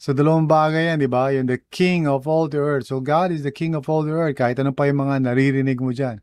So, 0.01 0.11
dalawang 0.11 0.49
bagay 0.49 0.89
yan, 0.89 0.99
di 0.99 1.07
ba? 1.07 1.29
Yung 1.29 1.45
the 1.45 1.61
King 1.69 2.09
of 2.09 2.25
all 2.25 2.49
the 2.49 2.57
earth. 2.57 2.89
So, 2.89 2.99
God 2.99 3.29
is 3.29 3.45
the 3.45 3.53
King 3.53 3.77
of 3.77 3.85
all 3.85 4.01
the 4.01 4.11
earth. 4.11 4.41
Kahit 4.41 4.57
ano 4.57 4.73
pa 4.73 4.89
yung 4.89 5.05
mga 5.05 5.29
naririnig 5.29 5.79
mo 5.79 5.93
dyan. 5.93 6.19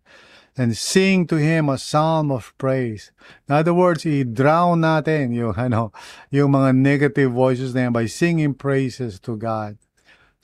And 0.60 0.76
sing 0.76 1.24
to 1.32 1.40
Him 1.40 1.72
a 1.72 1.80
psalm 1.80 2.28
of 2.28 2.52
praise. 2.60 3.16
In 3.48 3.56
other 3.56 3.72
words, 3.72 4.04
i-drown 4.04 4.84
natin 4.84 5.32
yung, 5.32 5.56
ano, 5.64 5.88
yung 6.28 6.52
mga 6.52 6.76
negative 6.76 7.32
voices 7.32 7.72
na 7.72 7.88
yan 7.88 7.96
by 7.96 8.04
singing 8.04 8.52
praises 8.52 9.16
to 9.24 9.40
God. 9.40 9.80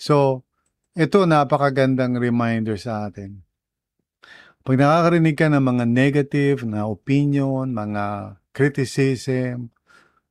So, 0.00 0.48
ito 0.96 1.28
napakagandang 1.28 2.16
reminder 2.16 2.80
sa 2.80 3.12
atin. 3.12 3.44
Pag 4.64 4.80
nakakarinig 4.80 5.36
ka 5.36 5.52
ng 5.52 5.60
mga 5.60 5.84
negative 5.84 6.64
na 6.64 6.88
opinion, 6.88 7.76
mga 7.76 8.40
criticism, 8.56 9.68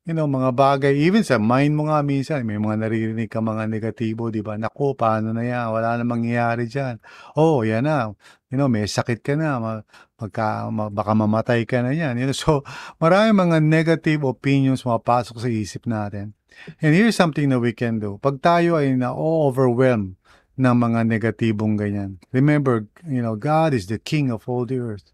you 0.05 0.13
know, 0.13 0.29
mga 0.29 0.53
bagay, 0.53 0.93
even 1.01 1.25
sa 1.25 1.41
mind 1.41 1.73
mo 1.73 1.89
nga 1.89 2.05
minsan, 2.05 2.45
may 2.45 2.61
mga 2.61 2.77
naririnig 2.77 3.25
ka 3.25 3.41
mga 3.41 3.65
negatibo, 3.65 4.29
di 4.29 4.45
ba? 4.45 4.53
Naku, 4.53 4.93
paano 4.93 5.33
na 5.33 5.41
yan? 5.41 5.73
Wala 5.73 5.97
na 5.97 6.05
mangyayari 6.05 6.69
dyan. 6.69 7.01
Oh, 7.33 7.65
yan 7.65 7.89
na. 7.89 8.13
You 8.53 8.61
know, 8.61 8.69
may 8.69 8.85
sakit 8.85 9.25
ka 9.25 9.33
na. 9.33 9.81
Magka, 10.21 10.69
baka 10.93 11.11
mamatay 11.17 11.65
ka 11.65 11.81
na 11.81 11.89
yan. 11.89 12.21
You 12.21 12.29
know, 12.29 12.37
so, 12.45 12.61
marami 13.01 13.33
mga 13.33 13.57
negative 13.65 14.21
opinions 14.29 14.85
mapasok 14.85 15.41
sa 15.41 15.49
isip 15.49 15.89
natin. 15.89 16.37
And 16.79 16.93
here's 16.93 17.17
something 17.17 17.49
that 17.49 17.59
we 17.59 17.73
can 17.73 17.97
do. 17.97 18.21
Pag 18.21 18.45
tayo 18.45 18.77
ay 18.77 18.93
na-overwhelm 18.93 20.21
ng 20.55 20.75
mga 20.79 21.01
negatibong 21.09 21.81
ganyan. 21.81 22.21
Remember, 22.29 22.85
you 23.09 23.25
know, 23.25 23.33
God 23.33 23.73
is 23.73 23.89
the 23.89 23.97
King 23.97 24.29
of 24.29 24.45
all 24.45 24.69
the 24.69 24.77
earth. 24.77 25.11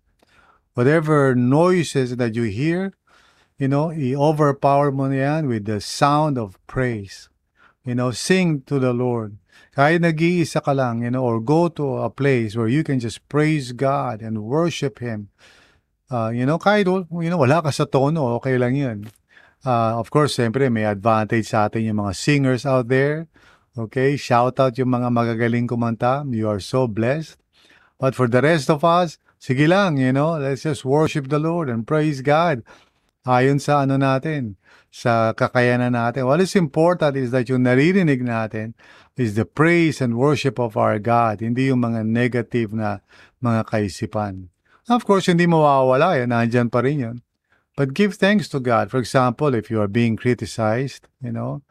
Whatever 0.75 1.33
noises 1.33 2.15
that 2.19 2.35
you 2.35 2.43
hear, 2.51 2.93
you 3.61 3.69
know, 3.69 3.93
i-overpower 3.93 4.89
mo 4.89 5.13
yan 5.13 5.45
with 5.45 5.69
the 5.69 5.77
sound 5.77 6.41
of 6.41 6.57
praise. 6.65 7.29
You 7.85 7.93
know, 7.93 8.09
sing 8.09 8.65
to 8.65 8.81
the 8.81 8.89
Lord. 8.89 9.37
Kahit 9.77 10.01
nag-iisa 10.01 10.65
ka 10.65 10.73
lang, 10.73 11.05
you 11.05 11.13
know, 11.13 11.21
or 11.21 11.37
go 11.37 11.69
to 11.69 12.01
a 12.01 12.09
place 12.09 12.57
where 12.57 12.67
you 12.67 12.81
can 12.81 12.97
just 12.97 13.21
praise 13.29 13.71
God 13.71 14.25
and 14.25 14.41
worship 14.41 14.97
Him. 14.97 15.29
Uh, 16.09 16.33
you 16.33 16.49
know, 16.49 16.57
kahit, 16.57 16.89
you 16.89 17.29
know, 17.29 17.37
wala 17.37 17.61
ka 17.61 17.69
sa 17.69 17.85
tono, 17.85 18.41
okay 18.41 18.57
lang 18.57 18.73
yun. 18.73 19.05
Uh, 19.61 20.01
of 20.01 20.09
course, 20.09 20.35
siyempre, 20.35 20.73
may 20.73 20.89
advantage 20.89 21.53
sa 21.53 21.69
atin 21.69 21.85
yung 21.85 22.01
mga 22.01 22.17
singers 22.17 22.65
out 22.65 22.89
there 22.89 23.29
Okay, 23.79 24.19
shout 24.19 24.59
out 24.59 24.75
yung 24.75 24.91
mga 24.91 25.07
magagaling 25.07 25.63
kumanta. 25.63 26.27
You 26.27 26.51
are 26.51 26.59
so 26.59 26.91
blessed. 26.91 27.39
But 28.03 28.19
for 28.19 28.27
the 28.27 28.43
rest 28.43 28.67
of 28.67 28.83
us, 28.83 29.15
sige 29.39 29.63
lang, 29.63 29.95
you 29.95 30.11
know, 30.11 30.35
let's 30.35 30.67
just 30.67 30.83
worship 30.83 31.31
the 31.31 31.39
Lord 31.39 31.71
and 31.71 31.87
praise 31.87 32.19
God. 32.19 32.67
Ayon 33.21 33.61
sa 33.61 33.85
ano 33.85 34.01
natin, 34.01 34.57
sa 34.91 35.31
kakayanan 35.31 35.95
natin. 35.95 36.27
What 36.27 36.43
is 36.43 36.53
important 36.53 37.15
is 37.15 37.31
that 37.31 37.47
yung 37.47 37.63
naririnig 37.63 38.19
natin 38.19 38.75
is 39.15 39.39
the 39.39 39.47
praise 39.47 40.03
and 40.03 40.19
worship 40.19 40.59
of 40.59 40.75
our 40.75 40.99
God, 40.99 41.39
hindi 41.39 41.71
yung 41.71 41.85
mga 41.85 42.03
negative 42.03 42.75
na 42.75 42.99
mga 43.39 43.71
kaisipan. 43.71 44.51
Of 44.91 45.07
course, 45.07 45.31
hindi 45.31 45.47
mawawala 45.47 46.19
yan, 46.19 46.35
nandyan 46.35 46.67
pa 46.67 46.83
rin 46.83 46.99
yun. 46.99 47.17
But 47.79 47.95
give 47.95 48.19
thanks 48.19 48.51
to 48.51 48.59
God. 48.59 48.91
For 48.91 48.99
example, 48.99 49.55
if 49.55 49.71
you 49.71 49.79
are 49.79 49.87
being 49.87 50.19
criticized, 50.19 51.07
you 51.23 51.31
know, 51.31 51.63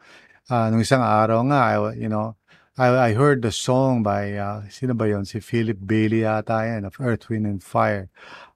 uh, 0.49 0.73
nung 0.73 0.81
isang 0.81 1.05
araw 1.05 1.45
nga, 1.45 1.61
I, 1.61 1.75
you 1.93 2.09
know, 2.09 2.33
I, 2.73 3.11
I 3.11 3.13
heard 3.13 3.45
the 3.45 3.53
song 3.53 4.01
by, 4.01 4.33
uh, 4.33 4.65
sino 4.73 4.97
ba 4.97 5.05
yon 5.05 5.29
Si 5.29 5.37
Philip 5.37 5.77
Bailey 5.85 6.25
yata 6.25 6.65
yan, 6.65 6.89
of 6.89 6.97
Earth, 6.97 7.29
Wind, 7.29 7.45
and 7.45 7.61
Fire. 7.61 8.09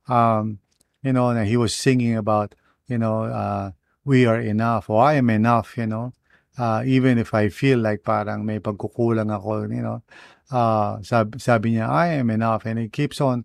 Um, 0.10 0.58
you 1.06 1.14
know, 1.14 1.30
and 1.30 1.46
he 1.46 1.56
was 1.56 1.78
singing 1.78 2.18
about, 2.18 2.56
you 2.88 2.98
know, 2.98 3.24
uh, 3.24 3.72
we 4.04 4.26
are 4.26 4.40
enough, 4.40 4.90
or 4.90 5.02
I 5.02 5.14
am 5.14 5.30
enough, 5.30 5.78
you 5.78 5.88
know. 5.88 6.14
Uh, 6.58 6.84
even 6.86 7.18
if 7.18 7.34
I 7.34 7.50
feel 7.50 7.80
like 7.80 8.04
parang 8.04 8.46
may 8.46 8.60
pagkukulang 8.60 9.34
ako, 9.34 9.64
you 9.64 9.82
know. 9.82 10.04
Uh, 10.52 11.02
sabi, 11.02 11.40
sabi 11.40 11.74
niya, 11.74 11.90
I 11.90 12.08
am 12.16 12.30
enough. 12.30 12.66
And 12.66 12.80
he 12.80 12.88
keeps 12.88 13.20
on 13.20 13.44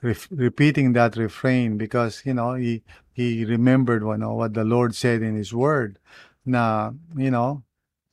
re- 0.00 0.14
repeating 0.30 0.92
that 0.92 1.16
refrain 1.16 1.76
because, 1.76 2.22
you 2.24 2.34
know, 2.34 2.54
he, 2.54 2.82
he 3.12 3.44
remembered 3.44 4.02
you 4.02 4.16
know, 4.16 4.34
what 4.34 4.54
the 4.54 4.64
Lord 4.64 4.94
said 4.94 5.22
in 5.22 5.34
his 5.34 5.52
word 5.52 5.98
na, 6.44 6.92
you 7.16 7.30
know, 7.30 7.64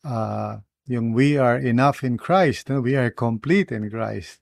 uh, 0.03 0.57
yung 0.87 1.13
we 1.13 1.37
are 1.37 1.57
enough 1.57 2.03
in 2.03 2.17
Christ, 2.17 2.69
no? 2.69 2.81
we 2.81 2.95
are 2.95 3.11
complete 3.11 3.71
in 3.71 3.89
Christ. 3.89 4.39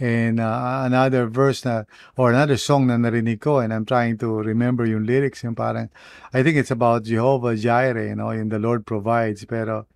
And 0.00 0.40
uh, 0.40 0.82
another 0.84 1.26
verse 1.26 1.64
na, 1.64 1.84
or 2.16 2.30
another 2.30 2.56
song 2.56 2.88
na 2.88 2.96
narinig 2.96 3.40
ko, 3.40 3.58
and 3.58 3.72
I'm 3.72 3.84
trying 3.84 4.18
to 4.18 4.42
remember 4.42 4.84
yung 4.84 5.06
lyrics, 5.06 5.44
yung 5.44 5.54
parang, 5.54 5.88
I 6.32 6.42
think 6.42 6.56
it's 6.56 6.72
about 6.72 7.04
Jehovah 7.04 7.54
Jireh, 7.54 8.08
you 8.08 8.16
know, 8.16 8.32
yung 8.32 8.48
the 8.48 8.58
Lord 8.58 8.86
provides, 8.86 9.44
pero, 9.44 9.86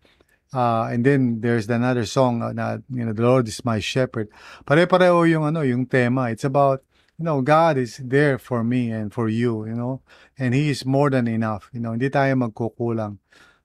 uh, 0.55 0.85
and 0.93 1.05
then 1.05 1.41
there's 1.41 1.69
another 1.69 2.07
song 2.07 2.39
na, 2.55 2.79
you 2.89 3.05
know, 3.05 3.13
the 3.13 3.23
Lord 3.23 3.49
is 3.49 3.65
my 3.65 3.81
shepherd. 3.81 4.29
Pare-pareho 4.65 5.29
yung, 5.29 5.45
ano, 5.45 5.63
yung 5.63 5.87
tema. 5.87 6.31
It's 6.31 6.45
about, 6.45 6.85
you 7.19 7.25
know, 7.25 7.43
God 7.43 7.77
is 7.77 7.99
there 7.99 8.39
for 8.39 8.63
me 8.63 8.93
and 8.93 9.13
for 9.13 9.29
you, 9.29 9.67
you 9.67 9.75
know, 9.75 10.03
and 10.39 10.55
He 10.55 10.71
is 10.71 10.87
more 10.87 11.11
than 11.11 11.27
enough, 11.27 11.71
you 11.73 11.81
know, 11.81 11.91
hindi 11.91 12.09
tayo 12.09 12.39
magkukulang. 12.39 13.19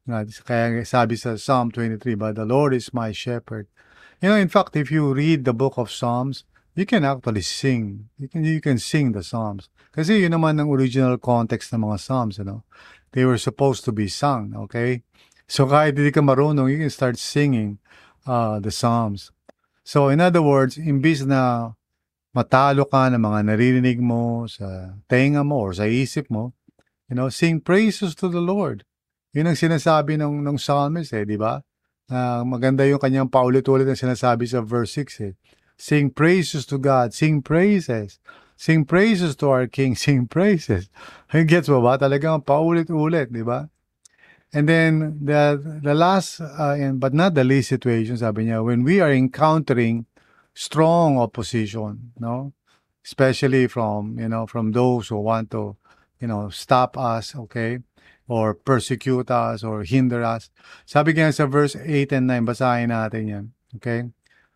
Kaya 0.03 0.83
sabi 0.83 1.15
sa 1.15 1.37
Psalm 1.37 1.71
23, 1.71 2.15
But 2.15 2.35
the 2.35 2.43
Lord 2.43 2.73
is 2.73 2.91
my 2.91 3.13
shepherd. 3.13 3.67
You 4.23 4.29
know, 4.29 4.39
in 4.39 4.47
fact, 4.47 4.77
if 4.77 4.89
you 4.89 5.13
read 5.13 5.43
the 5.43 5.51
book 5.51 5.75
of 5.75 5.91
Psalms, 5.91 6.45
you 6.75 6.85
can 6.85 7.03
actually 7.03 7.41
sing. 7.41 8.07
You 8.17 8.29
can, 8.29 8.45
you 8.45 8.61
can 8.61 8.79
sing 8.79 9.11
the 9.11 9.21
Psalms. 9.21 9.67
Kasi 9.91 10.23
yun 10.23 10.31
naman 10.31 10.55
ang 10.63 10.71
original 10.71 11.19
context 11.19 11.75
ng 11.75 11.83
mga 11.83 11.99
Psalms, 11.99 12.39
you 12.39 12.47
know. 12.47 12.63
They 13.11 13.27
were 13.27 13.35
supposed 13.35 13.83
to 13.83 13.91
be 13.91 14.07
sung, 14.07 14.55
okay? 14.55 15.03
So 15.43 15.67
kahit 15.67 15.99
hindi 15.99 16.15
ka 16.15 16.23
marunong, 16.23 16.71
you 16.71 16.79
can 16.79 16.87
start 16.87 17.19
singing 17.19 17.83
uh, 18.23 18.63
the 18.63 18.71
Psalms. 18.71 19.35
So 19.83 20.07
in 20.07 20.23
other 20.23 20.39
words, 20.39 20.79
imbis 20.79 21.27
na 21.27 21.75
matalo 22.31 22.87
ka 22.87 23.11
ng 23.11 23.19
mga 23.19 23.51
naririnig 23.51 23.99
mo 23.99 24.47
sa 24.47 24.95
tenga 25.11 25.43
mo 25.43 25.67
or 25.67 25.75
sa 25.75 25.83
isip 25.83 26.31
mo, 26.31 26.55
you 27.11 27.19
know, 27.19 27.27
sing 27.27 27.59
praises 27.59 28.15
to 28.15 28.31
the 28.31 28.39
Lord. 28.39 28.87
Yun 29.35 29.51
ang 29.51 29.59
sinasabi 29.59 30.15
ng, 30.15 30.47
ng 30.47 30.55
psalmist 30.55 31.11
eh, 31.11 31.27
di 31.27 31.35
ba? 31.35 31.59
Uh, 32.11 32.43
maganda 32.43 32.83
yung 32.83 32.99
kanyang 32.99 33.31
paulit-ulit 33.31 33.87
na 33.87 33.95
sinasabi 33.95 34.43
sa 34.47 34.59
verse 34.59 34.99
6 34.99 35.27
eh. 35.27 35.33
Sing 35.79 36.11
praises 36.11 36.67
to 36.69 36.77
God, 36.77 37.13
sing 37.15 37.41
praises. 37.41 38.19
Sing 38.55 38.85
praises 38.85 39.35
to 39.37 39.49
our 39.49 39.67
King, 39.67 39.95
sing 39.99 40.27
praises. 40.27 40.89
Gets 41.31 41.67
mo 41.69 41.81
ba? 41.81 41.97
Talagang 41.97 42.45
paulit-ulit, 42.45 43.33
di 43.33 43.41
ba? 43.41 43.67
And 44.53 44.69
then 44.69 45.17
the 45.17 45.57
the 45.81 45.97
last 45.97 46.37
uh, 46.37 46.77
and 46.77 47.01
but 47.01 47.09
not 47.09 47.33
the 47.33 47.41
least 47.41 47.73
situation 47.73 48.21
sabi 48.21 48.45
niya 48.45 48.61
when 48.61 48.85
we 48.85 49.01
are 49.01 49.09
encountering 49.09 50.05
strong 50.53 51.17
opposition, 51.17 52.13
no? 52.21 52.53
Especially 53.03 53.65
from, 53.65 54.21
you 54.21 54.29
know, 54.29 54.45
from 54.45 54.71
those 54.71 55.09
who 55.09 55.17
want 55.17 55.51
to, 55.51 55.75
you 56.21 56.27
know, 56.29 56.49
stop 56.49 56.97
us, 56.97 57.35
okay? 57.35 57.79
Or 58.27 58.53
persecute 58.53 59.29
us 59.29 59.63
or 59.63 59.83
hinder 59.83 60.23
us. 60.23 60.49
Sabi 60.85 61.13
nga 61.13 61.31
sa 61.31 61.45
verse 61.45 61.75
8 61.75 62.13
and 62.13 62.27
9, 62.27 62.45
basahin 62.45 62.89
natin 62.89 63.23
yan. 63.27 63.45
Okay? 63.75 64.09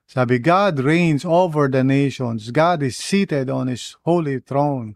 Sabi, 0.08 0.40
God 0.40 0.80
reigns 0.80 1.26
over 1.26 1.68
the 1.68 1.84
nations. 1.84 2.52
God 2.52 2.82
is 2.82 2.96
seated 2.96 3.50
on 3.50 3.68
His 3.68 3.98
holy 4.06 4.40
throne. 4.40 4.96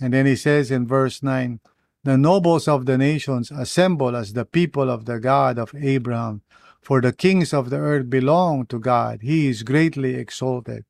And 0.00 0.14
then 0.14 0.24
He 0.24 0.36
says 0.36 0.70
in 0.70 0.86
verse 0.86 1.22
9, 1.22 1.60
The 2.04 2.16
nobles 2.16 2.66
of 2.66 2.86
the 2.86 2.96
nations 2.96 3.50
assemble 3.50 4.16
as 4.16 4.32
the 4.32 4.46
people 4.46 4.88
of 4.88 5.04
the 5.04 5.20
God 5.20 5.58
of 5.58 5.74
Abraham. 5.76 6.40
For 6.80 7.02
the 7.02 7.12
kings 7.12 7.52
of 7.52 7.68
the 7.68 7.76
earth 7.76 8.08
belong 8.08 8.64
to 8.66 8.78
God. 8.78 9.20
He 9.20 9.48
is 9.48 9.62
greatly 9.62 10.14
exalted. 10.14 10.86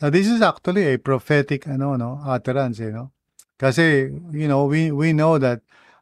Now, 0.00 0.10
this 0.10 0.26
is 0.26 0.42
actually 0.42 0.92
a 0.92 0.98
prophetic 0.98 1.68
ano, 1.68 1.94
no, 1.94 2.20
utterance, 2.24 2.80
eh, 2.80 2.86
you 2.86 2.92
know? 2.92 3.12
Kasi, 3.58 4.10
you 4.32 4.48
know, 4.48 4.64
we, 4.64 4.90
we 4.90 5.12
know 5.12 5.36
that 5.38 5.60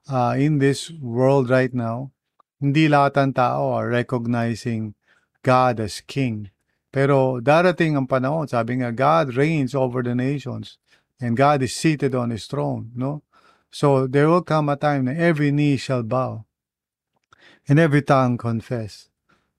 uh, 0.08 0.34
in 0.36 0.58
this 0.58 0.90
world 0.90 1.50
right 1.52 1.72
now, 1.72 2.10
hindi 2.58 2.88
lahat 2.88 3.14
ng 3.28 3.32
tao 3.36 3.76
are 3.76 3.86
recognizing 3.86 4.96
God 5.44 5.78
as 5.78 6.02
King. 6.02 6.50
Pero 6.90 7.38
darating 7.38 7.94
ang 7.94 8.08
panahon, 8.08 8.48
sabi 8.48 8.80
nga, 8.80 8.90
God 8.90 9.36
reigns 9.36 9.76
over 9.76 10.02
the 10.02 10.16
nations 10.16 10.80
and 11.20 11.36
God 11.36 11.62
is 11.62 11.76
seated 11.76 12.16
on 12.16 12.32
His 12.32 12.48
throne, 12.48 12.90
no? 12.96 13.22
So 13.70 14.08
there 14.08 14.28
will 14.28 14.42
come 14.42 14.72
a 14.72 14.76
time 14.80 15.04
na 15.06 15.12
every 15.12 15.52
knee 15.52 15.76
shall 15.76 16.02
bow 16.02 16.48
and 17.68 17.78
every 17.78 18.00
tongue 18.00 18.40
confess. 18.40 19.12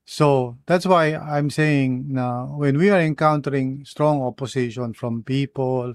So 0.10 0.58
that's 0.66 0.90
why 0.90 1.14
I'm 1.14 1.54
saying 1.54 2.10
na 2.10 2.50
when 2.50 2.82
we 2.82 2.90
are 2.90 3.00
encountering 3.00 3.86
strong 3.86 4.26
opposition 4.26 4.98
from 4.98 5.22
people, 5.22 5.94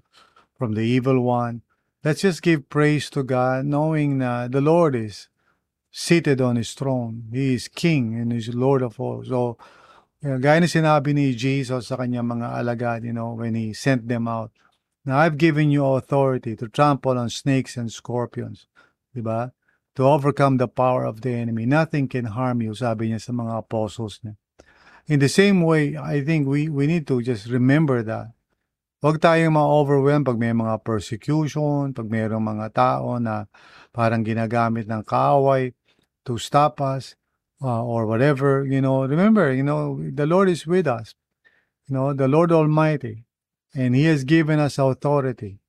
from 0.54 0.78
the 0.78 0.86
evil 0.86 1.20
one, 1.20 1.66
Let's 2.04 2.20
just 2.20 2.44
give 2.44 2.68
praise 2.68 3.08
to 3.16 3.24
God 3.24 3.64
knowing 3.64 4.18
that 4.18 4.52
the 4.52 4.60
Lord 4.60 4.94
is 4.94 5.28
seated 5.90 6.38
on 6.40 6.56
His 6.56 6.76
throne. 6.76 7.32
He 7.32 7.54
is 7.54 7.66
King 7.66 8.20
and 8.20 8.30
He's 8.30 8.52
Lord 8.52 8.82
of 8.82 9.00
all. 9.00 9.24
So, 9.24 9.56
gaya 10.20 10.60
na 10.60 10.68
sinabi 10.68 11.16
ni 11.16 11.32
Jesus 11.32 11.88
sa 11.88 11.96
kanyang 11.96 12.28
mga 12.28 12.60
alagad, 12.60 13.08
you 13.08 13.16
know, 13.16 13.32
when 13.32 13.56
He 13.56 13.72
sent 13.72 14.04
them 14.04 14.28
out, 14.28 14.52
Now, 15.04 15.16
I've 15.16 15.40
given 15.40 15.70
you 15.70 15.84
authority 15.84 16.56
to 16.56 16.68
trample 16.68 17.16
on 17.16 17.28
snakes 17.28 17.76
and 17.76 17.92
scorpions. 17.92 18.66
Diba? 19.16 19.52
To 19.96 20.04
overcome 20.04 20.56
the 20.60 20.68
power 20.68 21.04
of 21.04 21.20
the 21.24 21.32
enemy. 21.32 21.64
Nothing 21.64 22.08
can 22.08 22.24
harm 22.36 22.60
you, 22.60 22.74
sabi 22.74 23.08
niya 23.08 23.20
sa 23.20 23.32
mga 23.32 23.64
apostles 23.64 24.20
niya. 24.20 24.36
In 25.08 25.20
the 25.20 25.28
same 25.28 25.64
way, 25.64 25.96
I 25.96 26.20
think 26.20 26.48
we, 26.48 26.68
we 26.68 26.84
need 26.84 27.08
to 27.08 27.24
just 27.24 27.48
remember 27.48 28.04
that. 28.04 28.33
Huwag 29.04 29.20
tayong 29.20 29.52
ma-overwhelm 29.52 30.24
pag 30.24 30.40
may 30.40 30.56
mga 30.56 30.80
persecution, 30.80 31.92
pag 31.92 32.08
mayroong 32.08 32.40
mga 32.40 32.72
tao 32.72 33.20
na 33.20 33.44
parang 33.92 34.24
ginagamit 34.24 34.88
ng 34.88 35.04
kaaway 35.04 35.76
to 36.24 36.40
stop 36.40 36.80
us 36.80 37.12
uh, 37.60 37.84
or 37.84 38.08
whatever, 38.08 38.64
you 38.64 38.80
know. 38.80 39.04
Remember, 39.04 39.52
you 39.52 39.60
know, 39.60 40.00
the 40.00 40.24
Lord 40.24 40.48
is 40.48 40.64
with 40.64 40.88
us. 40.88 41.12
You 41.84 41.92
know, 41.92 42.16
the 42.16 42.32
Lord 42.32 42.48
Almighty. 42.48 43.28
And 43.76 43.92
He 43.92 44.08
has 44.08 44.24
given 44.24 44.56
us 44.56 44.80
authority. 44.80 45.60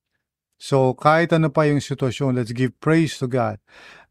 So, 0.55 0.95
kahit 0.95 1.35
ano 1.35 1.51
pa 1.51 1.67
yung 1.67 1.83
sitwasyon, 1.83 2.39
let's 2.39 2.55
give 2.55 2.79
praise 2.79 3.19
to 3.19 3.27
God. 3.27 3.59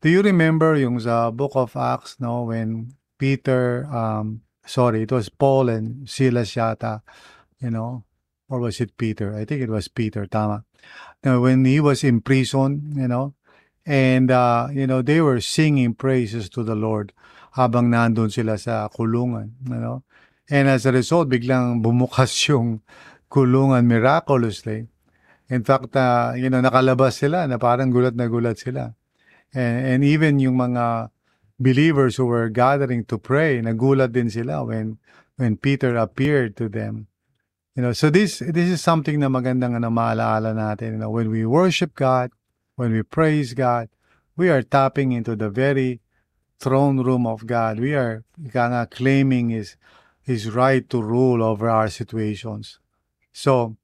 Do 0.04 0.12
you 0.12 0.20
remember 0.20 0.76
yung 0.76 1.00
sa 1.00 1.32
book 1.32 1.56
of 1.56 1.72
Acts, 1.80 2.20
no, 2.20 2.52
when 2.52 2.92
Peter, 3.16 3.88
um, 3.88 4.44
sorry, 4.68 5.08
it 5.08 5.12
was 5.16 5.32
Paul 5.32 5.72
and 5.72 6.04
Silas 6.04 6.52
yata, 6.52 7.00
you 7.56 7.72
know, 7.72 8.04
or 8.48 8.60
was 8.60 8.80
it 8.80 8.96
Peter? 8.96 9.34
I 9.34 9.44
think 9.44 9.62
it 9.62 9.70
was 9.70 9.88
Peter, 9.88 10.26
tama. 10.26 10.64
Now, 11.22 11.40
when 11.40 11.64
he 11.64 11.80
was 11.80 12.04
in 12.04 12.20
prison, 12.20 12.92
you 12.96 13.08
know, 13.08 13.34
and, 13.86 14.30
uh, 14.30 14.68
you 14.72 14.86
know, 14.86 15.02
they 15.02 15.20
were 15.20 15.40
singing 15.40 15.94
praises 15.94 16.48
to 16.50 16.62
the 16.62 16.74
Lord 16.74 17.12
habang 17.54 17.90
nandun 17.90 18.32
sila 18.32 18.58
sa 18.58 18.88
kulungan, 18.90 19.54
you 19.68 19.78
know. 19.78 20.02
And 20.50 20.68
as 20.68 20.84
a 20.84 20.92
result, 20.92 21.30
biglang 21.30 21.80
bumukas 21.80 22.34
yung 22.50 22.82
kulungan 23.30 23.86
miraculously. 23.86 24.88
In 25.48 25.62
fact, 25.62 25.94
uh, 25.96 26.32
you 26.36 26.50
know, 26.50 26.60
nakalabas 26.60 27.20
sila 27.20 27.46
na 27.46 27.56
parang 27.56 27.92
gulat 27.92 28.16
na 28.16 28.26
gulat 28.26 28.58
sila. 28.58 28.92
And, 29.54 29.86
and 29.86 30.00
even 30.04 30.40
yung 30.40 30.56
mga 30.56 31.14
believers 31.60 32.16
who 32.16 32.26
were 32.26 32.48
gathering 32.48 33.04
to 33.06 33.16
pray, 33.18 33.60
nagulat 33.62 34.12
din 34.12 34.28
sila 34.28 34.64
when 34.64 34.98
when 35.36 35.56
Peter 35.56 35.94
appeared 35.96 36.56
to 36.58 36.68
them. 36.68 37.06
You 37.76 37.82
know, 37.82 37.92
so 37.92 38.08
this 38.08 38.38
this 38.38 38.70
is 38.70 38.80
something 38.80 39.18
na 39.18 39.26
magandang 39.26 39.74
na 39.74 39.90
maalala 39.90 40.54
natin. 40.54 40.92
You 40.92 40.98
know, 40.98 41.10
when 41.10 41.30
we 41.30 41.44
worship 41.44 41.94
God, 41.94 42.30
when 42.76 42.92
we 42.92 43.02
praise 43.02 43.52
God, 43.52 43.88
we 44.36 44.48
are 44.48 44.62
tapping 44.62 45.10
into 45.10 45.34
the 45.34 45.50
very 45.50 46.00
throne 46.60 47.02
room 47.02 47.26
of 47.26 47.46
God. 47.46 47.80
We 47.80 47.94
are 47.98 48.22
ika 48.38 48.70
nga 48.70 48.86
claiming 48.86 49.50
his 49.50 49.74
his 50.22 50.54
right 50.54 50.88
to 50.88 51.02
rule 51.02 51.42
over 51.42 51.68
our 51.68 51.90
situations. 51.90 52.78
So, 53.34 53.76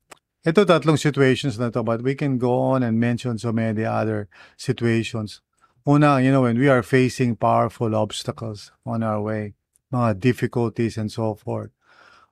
ito 0.47 0.63
tatlong 0.65 0.97
situations 0.97 1.59
na 1.59 1.75
to, 1.75 1.83
but 1.83 2.07
we 2.07 2.15
can 2.15 2.39
go 2.39 2.63
on 2.63 2.87
and 2.87 2.95
mention 2.95 3.43
so 3.43 3.51
many 3.51 3.85
other 3.85 4.31
situations. 4.57 5.43
Una, 5.83 6.23
you 6.23 6.31
know, 6.31 6.43
when 6.47 6.59
we 6.59 6.71
are 6.71 6.87
facing 6.87 7.35
powerful 7.35 7.99
obstacles 7.99 8.71
on 8.87 9.03
our 9.03 9.21
way, 9.21 9.55
mga 9.93 10.21
difficulties 10.21 10.97
and 10.97 11.11
so 11.11 11.35
forth. 11.35 11.75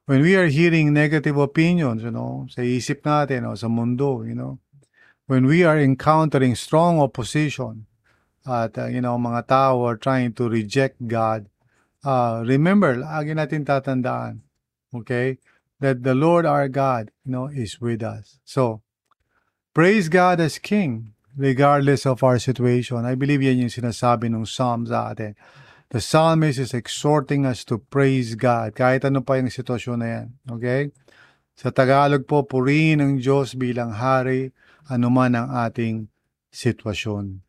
When 0.08 0.24
we 0.24 0.40
are 0.40 0.48
hearing 0.48 0.96
negative 0.96 1.36
opinions, 1.36 2.00
you 2.00 2.08
know, 2.08 2.48
sa 2.48 2.64
isip 2.64 3.04
natin 3.04 3.44
o 3.44 3.52
sa 3.52 3.68
mundo, 3.68 4.24
you 4.24 4.32
know. 4.32 4.56
When 5.28 5.44
we 5.44 5.68
are 5.68 5.76
encountering 5.76 6.56
strong 6.56 6.96
opposition 6.96 7.84
at, 8.48 8.80
uh, 8.80 8.88
you 8.88 9.04
know, 9.04 9.20
mga 9.20 9.52
tao 9.52 9.84
are 9.84 10.00
trying 10.00 10.32
to 10.40 10.48
reject 10.48 10.96
God, 11.04 11.52
uh, 12.08 12.40
remember, 12.40 12.96
lagi 12.96 13.36
natin 13.36 13.68
tatandaan, 13.68 14.48
okay, 14.96 15.36
that 15.76 16.00
the 16.00 16.16
Lord 16.16 16.48
our 16.48 16.72
God, 16.72 17.12
you 17.28 17.36
know, 17.36 17.52
is 17.52 17.76
with 17.76 18.00
us. 18.00 18.40
So, 18.48 18.80
praise 19.76 20.08
God 20.08 20.40
as 20.40 20.56
King, 20.56 21.12
regardless 21.36 22.08
of 22.08 22.24
our 22.24 22.40
situation. 22.40 23.04
I 23.04 23.12
believe 23.12 23.44
yan 23.44 23.68
yung 23.68 23.76
sinasabi 23.76 24.32
ng 24.32 24.48
Psalm 24.48 24.88
sa 24.88 25.12
atin. 25.12 25.36
The 25.88 26.04
psalmist 26.04 26.60
is 26.60 26.76
exhorting 26.76 27.48
us 27.48 27.64
to 27.64 27.80
praise 27.80 28.36
God, 28.36 28.76
kahit 28.76 29.08
ano 29.08 29.24
pa 29.24 29.40
yung 29.40 29.48
sitwasyon 29.48 29.96
na 30.04 30.08
yan. 30.08 30.26
Okay? 30.44 30.92
Sa 31.56 31.72
Tagalog 31.72 32.28
po, 32.28 32.44
purihin 32.44 33.00
ang 33.00 33.16
Diyos 33.16 33.56
bilang 33.56 33.96
hari, 33.96 34.52
anuman 34.92 35.32
ang 35.32 35.48
ating 35.48 36.12
sitwasyon. 36.52 37.40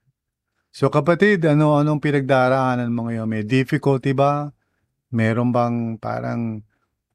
So 0.71 0.87
kapatid, 0.87 1.43
ano 1.43 1.75
anong 1.75 1.99
pinagdaraanan 1.99 2.95
mo 2.95 3.11
ngayon? 3.11 3.27
May 3.27 3.43
difficulty 3.43 4.15
ba? 4.15 4.55
Meron 5.11 5.51
bang 5.51 5.99
parang 5.99 6.63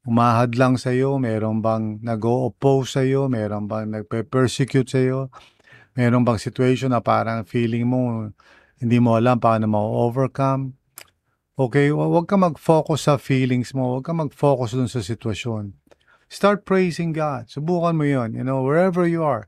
umahad 0.04 0.52
lang 0.60 0.76
sa 0.76 0.92
iyo? 0.92 1.16
Meron 1.16 1.64
bang 1.64 2.04
nag-o-oppose 2.04 3.00
sa 3.00 3.00
iyo? 3.00 3.32
Meron 3.32 3.64
bang 3.64 3.88
nagpe-persecute 3.88 4.92
sa 4.92 5.00
iyo? 5.00 5.32
Meron 5.96 6.20
bang 6.20 6.36
situation 6.36 6.92
na 6.92 7.00
parang 7.00 7.48
feeling 7.48 7.88
mo 7.88 8.28
hindi 8.76 8.98
mo 9.00 9.16
alam 9.16 9.40
paano 9.40 9.64
ma-overcome? 9.64 10.83
Okay, 11.54 11.94
hu- 11.94 12.02
huwag 12.02 12.26
ka 12.26 12.34
mag-focus 12.34 13.06
sa 13.06 13.14
feelings 13.14 13.70
mo. 13.78 13.94
Huwag 13.94 14.10
ka 14.10 14.10
mag-focus 14.10 14.74
dun 14.74 14.90
sa 14.90 14.98
sitwasyon. 14.98 15.78
Start 16.26 16.66
praising 16.66 17.14
God. 17.14 17.46
Subukan 17.46 17.94
mo 17.94 18.02
yon. 18.02 18.34
You 18.34 18.42
know, 18.42 18.66
wherever 18.66 19.06
you 19.06 19.22
are. 19.22 19.46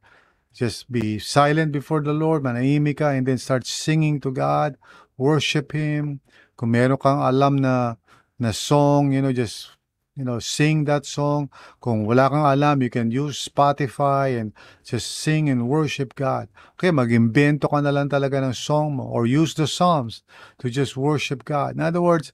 Just 0.55 0.87
be 0.87 1.19
silent 1.19 1.75
before 1.75 2.07
the 2.07 2.15
Lord, 2.15 2.47
manahimik 2.47 3.03
ka, 3.03 3.11
and 3.11 3.27
then 3.27 3.43
start 3.43 3.67
singing 3.67 4.23
to 4.23 4.31
God, 4.31 4.79
worship 5.19 5.75
Him. 5.75 6.23
Kung 6.55 6.71
meron 6.71 6.95
kang 6.97 7.27
alam 7.27 7.59
na, 7.59 7.99
na 8.39 8.55
song, 8.55 9.11
you 9.11 9.19
know, 9.19 9.35
just, 9.35 9.75
you 10.17 10.25
know, 10.25 10.41
sing 10.41 10.89
that 10.89 11.05
song. 11.05 11.53
Kung 11.79 12.09
wala 12.09 12.33
kang 12.33 12.49
alam, 12.49 12.81
you 12.81 12.89
can 12.89 13.13
use 13.13 13.37
Spotify 13.37 14.41
and 14.41 14.57
just 14.81 15.13
sing 15.13 15.53
and 15.53 15.69
worship 15.69 16.17
God. 16.17 16.49
Okay, 16.81 16.89
mag-imbento 16.89 17.69
ka 17.69 17.85
na 17.85 17.93
lang 17.93 18.09
talaga 18.09 18.41
ng 18.41 18.57
song 18.57 18.97
mo 18.97 19.05
or 19.05 19.29
use 19.29 19.53
the 19.53 19.69
Psalms 19.69 20.25
to 20.57 20.73
just 20.73 20.97
worship 20.97 21.45
God. 21.45 21.77
In 21.77 21.85
other 21.85 22.01
words, 22.01 22.33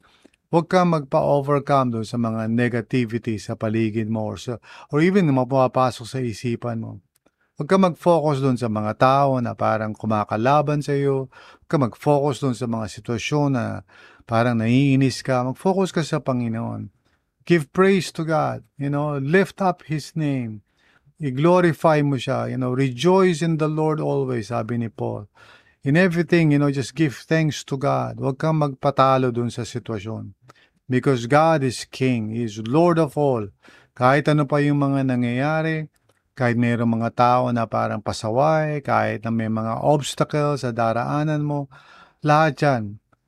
huwag 0.54 0.70
kang 0.70 0.94
magpa-overcome 0.94 1.98
doon 1.98 2.06
sa 2.06 2.16
mga 2.22 2.46
negativity 2.46 3.42
sa 3.42 3.58
paligid 3.58 4.06
mo 4.06 4.30
or, 4.30 4.38
sa, 4.38 4.62
or 4.94 5.02
even 5.02 5.26
mapapasok 5.34 6.06
sa 6.06 6.22
isipan 6.22 6.78
mo. 6.78 7.02
Huwag 7.58 7.68
ka 7.68 7.76
mag-focus 7.76 8.40
doon 8.40 8.56
sa 8.56 8.70
mga 8.70 8.96
tao 8.96 9.42
na 9.42 9.52
parang 9.58 9.92
kumakalaban 9.92 10.80
sa 10.80 10.94
iyo. 10.94 11.28
Huwag 11.66 11.68
ka 11.68 11.76
mag-focus 11.82 12.46
doon 12.46 12.56
sa 12.56 12.70
mga 12.70 12.86
sitwasyon 12.88 13.48
na 13.58 13.64
parang 14.24 14.54
naiinis 14.54 15.20
ka. 15.20 15.42
Mag-focus 15.44 15.90
ka 15.90 16.00
sa 16.06 16.22
Panginoon. 16.22 17.01
Give 17.44 17.70
praise 17.72 18.12
to 18.14 18.24
God. 18.24 18.62
You 18.78 18.90
know, 18.90 19.18
lift 19.18 19.62
up 19.62 19.82
His 19.86 20.14
name. 20.14 20.62
I-glorify 21.22 22.02
mo 22.02 22.18
siya. 22.18 22.50
You 22.50 22.58
know, 22.58 22.74
rejoice 22.74 23.42
in 23.42 23.58
the 23.58 23.70
Lord 23.70 24.02
always, 24.02 24.50
sabi 24.50 24.78
ni 24.78 24.90
Paul. 24.90 25.30
In 25.82 25.98
everything, 25.98 26.54
you 26.54 26.58
know, 26.58 26.70
just 26.70 26.94
give 26.94 27.26
thanks 27.26 27.66
to 27.66 27.74
God. 27.74 28.22
Huwag 28.22 28.38
kang 28.38 28.62
magpatalo 28.62 29.34
dun 29.34 29.50
sa 29.50 29.66
sitwasyon. 29.66 30.34
Because 30.86 31.26
God 31.26 31.66
is 31.66 31.86
King. 31.90 32.30
He 32.30 32.46
is 32.46 32.62
Lord 32.62 32.98
of 33.02 33.18
all. 33.18 33.50
Kahit 33.94 34.30
ano 34.30 34.46
pa 34.46 34.62
yung 34.62 34.78
mga 34.78 35.10
nangyayari, 35.10 35.90
kahit 36.32 36.56
mayroong 36.56 37.02
mga 37.02 37.10
tao 37.12 37.42
na 37.50 37.68
parang 37.68 38.00
pasaway, 38.00 38.80
kahit 38.80 39.26
na 39.26 39.30
may 39.34 39.52
mga 39.52 39.84
obstacles 39.84 40.64
sa 40.64 40.70
daraanan 40.72 41.44
mo, 41.44 41.68
lahat 42.24 42.54
yan, 42.62 42.82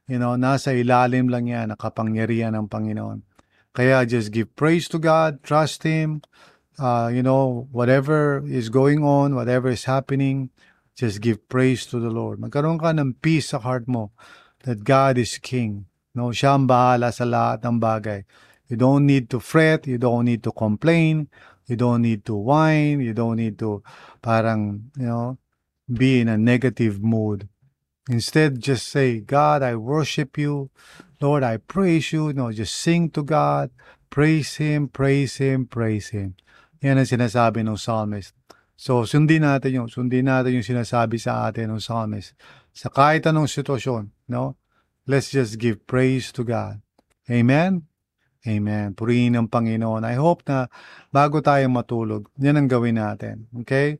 you 0.08 0.16
know, 0.16 0.38
nasa 0.38 0.72
ilalim 0.72 1.28
lang 1.28 1.50
yan 1.50 1.74
ng 1.74 1.78
kapangyarihan 1.78 2.54
ng 2.56 2.66
Panginoon. 2.70 3.33
Kaya 3.74 4.06
just 4.06 4.30
give 4.30 4.54
praise 4.54 4.86
to 4.94 4.98
God, 5.02 5.42
trust 5.42 5.82
Him, 5.82 6.22
uh, 6.78 7.10
you 7.12 7.22
know, 7.22 7.68
whatever 7.70 8.42
is 8.46 8.68
going 8.70 9.02
on, 9.02 9.34
whatever 9.34 9.68
is 9.68 9.84
happening, 9.84 10.50
just 10.94 11.20
give 11.20 11.48
praise 11.48 11.86
to 11.86 11.98
the 11.98 12.10
Lord. 12.10 12.38
Magkaroon 12.38 12.78
ka 12.78 12.94
ng 12.94 13.18
peace 13.18 13.50
sa 13.50 13.58
heart 13.58 13.90
mo 13.90 14.14
that 14.62 14.86
God 14.86 15.18
is 15.18 15.38
King. 15.42 15.86
No, 16.14 16.30
siya 16.30 16.54
ang 16.54 16.70
bahala 16.70 17.10
sa 17.10 17.26
lahat 17.26 17.66
ng 17.66 17.82
bagay. 17.82 18.22
You 18.70 18.78
don't 18.78 19.04
need 19.04 19.26
to 19.34 19.42
fret, 19.42 19.90
you 19.90 19.98
don't 19.98 20.24
need 20.24 20.46
to 20.46 20.54
complain, 20.54 21.26
you 21.66 21.74
don't 21.74 22.02
need 22.02 22.24
to 22.30 22.34
whine, 22.38 23.02
you 23.02 23.12
don't 23.12 23.36
need 23.36 23.58
to 23.58 23.82
parang, 24.22 24.90
you 24.96 25.10
know, 25.10 25.38
be 25.90 26.22
in 26.22 26.30
a 26.30 26.38
negative 26.38 27.02
mood. 27.02 27.50
Instead, 28.08 28.60
just 28.60 28.88
say, 28.88 29.20
God, 29.20 29.62
I 29.62 29.76
worship 29.76 30.38
you. 30.38 30.70
Lord, 31.24 31.40
I 31.40 31.56
praise 31.56 32.12
you. 32.12 32.36
No, 32.36 32.52
just 32.52 32.76
sing 32.76 33.08
to 33.16 33.24
God. 33.24 33.72
Praise 34.12 34.60
Him, 34.60 34.92
praise 34.92 35.40
Him, 35.40 35.64
praise 35.64 36.12
Him. 36.12 36.36
Yan 36.84 37.00
ang 37.00 37.08
sinasabi 37.08 37.64
ng 37.64 37.80
psalmist. 37.80 38.36
So, 38.76 39.08
sundin 39.08 39.40
natin 39.40 39.72
yung, 39.72 39.88
sundin 39.88 40.28
natin 40.28 40.60
yung 40.60 40.68
sinasabi 40.68 41.16
sa 41.16 41.48
atin 41.48 41.72
ng 41.72 41.80
psalmist. 41.80 42.36
Sa 42.76 42.92
kahit 42.92 43.24
anong 43.24 43.48
sitwasyon, 43.48 44.12
no? 44.28 44.60
Let's 45.08 45.32
just 45.32 45.56
give 45.56 45.88
praise 45.88 46.28
to 46.36 46.44
God. 46.44 46.84
Amen? 47.32 47.88
Amen. 48.44 48.92
Purihin 48.92 49.40
ang 49.40 49.48
Panginoon. 49.48 50.04
I 50.04 50.20
hope 50.20 50.44
na 50.44 50.68
bago 51.08 51.40
tayo 51.40 51.64
matulog, 51.72 52.28
yan 52.36 52.60
ang 52.60 52.68
gawin 52.68 53.00
natin. 53.00 53.48
Okay? 53.64 53.96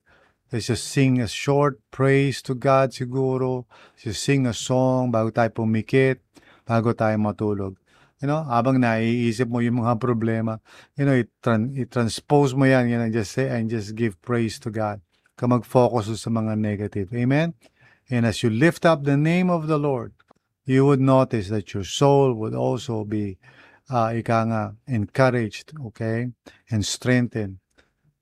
Let's 0.53 0.69
just 0.69 0.93
sing 0.93 1.25
a 1.25 1.29
short 1.29 1.81
praise 1.89 2.45
to 2.45 2.53
God 2.53 2.93
siguro. 2.93 3.65
Just 3.97 4.21
sing 4.21 4.45
a 4.45 4.53
song 4.53 5.09
bago 5.09 5.33
tayo 5.33 5.49
pumikit, 5.57 6.21
bago 6.65 6.97
tayo 6.97 7.17
matulog. 7.21 7.77
You 8.21 8.29
know, 8.29 8.45
habang 8.49 8.81
naiisip 8.81 9.49
mo 9.53 9.61
yung 9.61 9.85
mga 9.85 10.01
problema, 10.01 10.61
you 10.97 11.05
know, 11.05 11.13
i-tran- 11.13 11.77
i-transpose 11.77 12.57
mo 12.57 12.65
yan, 12.65 12.89
you 12.89 12.97
know, 12.97 13.09
just 13.13 13.37
say 13.37 13.53
and 13.53 13.69
just 13.69 13.93
give 13.95 14.17
praise 14.25 14.57
to 14.63 14.73
God. 14.73 15.05
ka 15.37 15.47
mag-focus 15.51 16.15
sa 16.15 16.31
mga 16.31 16.55
negative. 16.59 17.11
Amen? 17.15 17.55
And 18.11 18.27
as 18.27 18.43
you 18.43 18.51
lift 18.51 18.87
up 18.87 19.03
the 19.03 19.17
name 19.17 19.51
of 19.51 19.67
the 19.67 19.79
Lord, 19.79 20.15
you 20.65 20.87
would 20.87 21.01
notice 21.01 21.49
that 21.49 21.75
your 21.75 21.85
soul 21.85 22.35
would 22.35 22.55
also 22.55 23.05
be 23.05 23.39
uh, 23.91 24.15
ika 24.15 24.39
nga, 24.49 24.63
encouraged, 24.87 25.73
okay? 25.93 26.33
And 26.71 26.87
strengthened, 26.87 27.59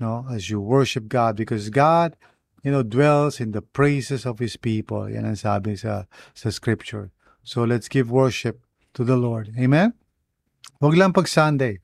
no? 0.00 0.26
As 0.30 0.50
you 0.50 0.58
worship 0.58 1.06
God 1.06 1.36
because 1.36 1.70
God, 1.70 2.16
you 2.62 2.70
know, 2.70 2.82
dwells 2.82 3.38
in 3.38 3.52
the 3.52 3.62
praises 3.62 4.26
of 4.26 4.38
His 4.38 4.56
people. 4.56 5.10
Yan 5.10 5.26
ang 5.26 5.38
sabi 5.38 5.76
sa, 5.78 6.06
sa 6.34 6.50
scripture. 6.50 7.10
So 7.42 7.64
let's 7.64 7.88
give 7.88 8.10
worship 8.10 8.62
to 8.94 9.04
the 9.04 9.16
Lord. 9.16 9.54
Amen? 9.58 9.94
Huwag 10.80 10.98
lang 10.98 11.12
pag 11.12 11.26
Sunday. 11.26 11.78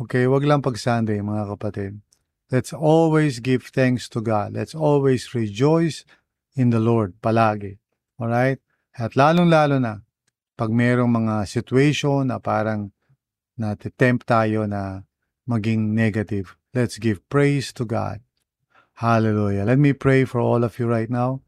Okay, 0.00 0.26
wag 0.26 0.44
lang 0.44 0.60
pag 0.60 0.76
Sunday, 0.76 1.20
mga 1.20 1.56
kapatid. 1.56 2.00
Let's 2.50 2.72
always 2.72 3.40
give 3.40 3.68
thanks 3.72 4.08
to 4.12 4.20
God. 4.20 4.52
Let's 4.52 4.74
always 4.74 5.32
rejoice 5.32 6.04
in 6.56 6.70
the 6.70 6.80
Lord 6.80 7.20
palagi. 7.22 7.78
Alright? 8.20 8.60
At 8.94 9.18
lalong-lalo 9.18 9.82
na, 9.82 10.02
pag 10.54 10.70
mayroong 10.70 11.10
mga 11.10 11.50
situation 11.50 12.30
na 12.30 12.38
parang 12.38 12.94
natitempt 13.58 14.26
tayo 14.26 14.66
na 14.66 15.02
maging 15.46 15.94
negative, 15.94 16.54
let's 16.72 16.98
give 16.98 17.22
praise 17.28 17.74
to 17.74 17.84
God. 17.84 18.22
Hallelujah. 19.02 19.66
Let 19.66 19.82
me 19.82 19.92
pray 19.92 20.24
for 20.24 20.38
all 20.38 20.62
of 20.62 20.78
you 20.78 20.86
right 20.86 21.10
now. 21.10 21.42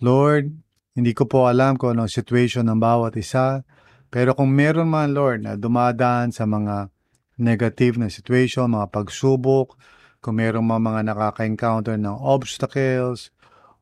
Lord, 0.00 0.61
hindi 0.92 1.12
ko 1.16 1.24
po 1.24 1.48
alam 1.48 1.80
kung 1.80 1.96
anong 1.96 2.12
situation 2.12 2.68
ng 2.68 2.80
bawat 2.80 3.16
isa, 3.16 3.64
pero 4.12 4.36
kung 4.36 4.52
meron 4.52 4.92
man, 4.92 5.16
Lord, 5.16 5.40
na 5.44 5.56
dumadaan 5.56 6.36
sa 6.36 6.44
mga 6.44 6.92
negative 7.40 7.96
na 7.96 8.12
situation, 8.12 8.68
mga 8.68 8.92
pagsubok, 8.92 9.80
kung 10.20 10.36
meron 10.36 10.68
man 10.68 10.84
mga 10.84 11.12
nakaka-encounter 11.12 11.96
ng 11.96 12.16
obstacles, 12.20 13.32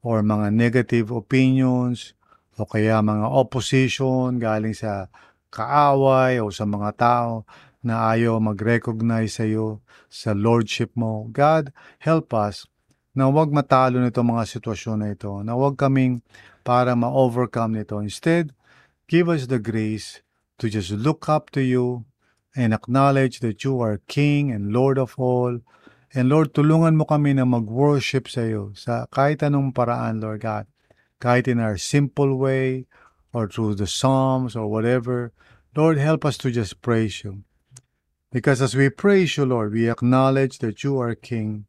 or 0.00 0.22
mga 0.24 0.54
negative 0.54 1.12
opinions, 1.12 2.14
o 2.56 2.64
kaya 2.64 3.00
mga 3.00 3.26
opposition 3.26 4.36
galing 4.36 4.76
sa 4.76 5.08
kaaway 5.50 6.38
o 6.38 6.52
sa 6.52 6.68
mga 6.68 6.90
tao 6.96 7.32
na 7.80 8.12
ayaw 8.12 8.36
mag-recognize 8.38 9.40
sa 9.40 9.44
iyo 9.48 9.80
sa 10.12 10.36
lordship 10.36 10.92
mo. 10.94 11.26
God, 11.32 11.72
help 12.04 12.36
us 12.36 12.68
na 13.16 13.26
huwag 13.26 13.50
matalo 13.50 13.98
nito 13.98 14.22
mga 14.22 14.46
sitwasyon 14.46 14.96
na 15.02 15.08
ito, 15.10 15.32
na 15.42 15.56
huwag 15.56 15.74
kaming 15.74 16.22
para 16.64 16.96
ma-overcome 16.96 17.80
nito. 17.80 17.98
Instead, 18.00 18.52
give 19.08 19.28
us 19.28 19.46
the 19.46 19.58
grace 19.58 20.22
to 20.58 20.68
just 20.68 20.90
look 20.92 21.28
up 21.28 21.50
to 21.50 21.60
you 21.60 22.04
and 22.54 22.74
acknowledge 22.74 23.40
that 23.40 23.64
you 23.64 23.80
are 23.80 24.02
King 24.06 24.50
and 24.50 24.72
Lord 24.72 24.98
of 24.98 25.14
all. 25.16 25.60
And 26.10 26.28
Lord, 26.28 26.52
tulungan 26.52 26.98
mo 26.98 27.06
kami 27.06 27.38
na 27.38 27.46
mag-worship 27.46 28.26
sa 28.26 28.42
iyo 28.42 28.74
sa 28.74 29.06
kahit 29.08 29.46
anong 29.46 29.72
paraan, 29.72 30.18
Lord 30.18 30.42
God. 30.42 30.66
Kahit 31.22 31.46
in 31.46 31.62
our 31.62 31.78
simple 31.78 32.34
way 32.34 32.90
or 33.32 33.46
through 33.46 33.78
the 33.78 33.86
Psalms 33.86 34.56
or 34.56 34.66
whatever. 34.66 35.32
Lord, 35.76 35.98
help 35.98 36.26
us 36.26 36.34
to 36.42 36.50
just 36.50 36.82
praise 36.82 37.22
you. 37.22 37.46
Because 38.32 38.62
as 38.62 38.74
we 38.74 38.90
praise 38.90 39.36
you, 39.36 39.46
Lord, 39.46 39.72
we 39.72 39.90
acknowledge 39.90 40.58
that 40.58 40.82
you 40.82 40.98
are 40.98 41.14
King. 41.14 41.66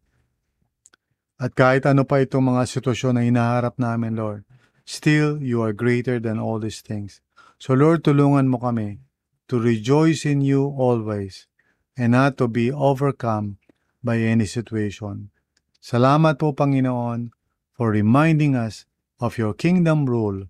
At 1.42 1.58
kahit 1.58 1.90
ano 1.90 2.06
pa 2.06 2.22
itong 2.22 2.54
mga 2.54 2.70
sitwasyon 2.70 3.18
na 3.18 3.26
hinaharap 3.26 3.82
namin, 3.82 4.14
Lord, 4.14 4.46
still 4.92 5.40
you 5.40 5.64
are 5.64 5.72
greater 5.72 6.20
than 6.20 6.36
all 6.36 6.60
these 6.60 6.84
things. 6.84 7.24
So 7.56 7.72
Lord, 7.74 8.04
tulungan 8.04 8.52
mo 8.52 8.60
kami 8.60 9.00
to 9.48 9.56
rejoice 9.56 10.28
in 10.28 10.44
you 10.44 10.68
always 10.68 11.48
and 11.96 12.12
not 12.12 12.36
to 12.44 12.52
be 12.52 12.68
overcome 12.68 13.56
by 14.04 14.20
any 14.20 14.44
situation. 14.44 15.32
Salamat 15.80 16.38
po, 16.38 16.52
Panginoon, 16.52 17.32
for 17.74 17.90
reminding 17.90 18.54
us 18.54 18.86
of 19.22 19.38
your 19.38 19.54
kingdom 19.54 20.06
rule, 20.06 20.46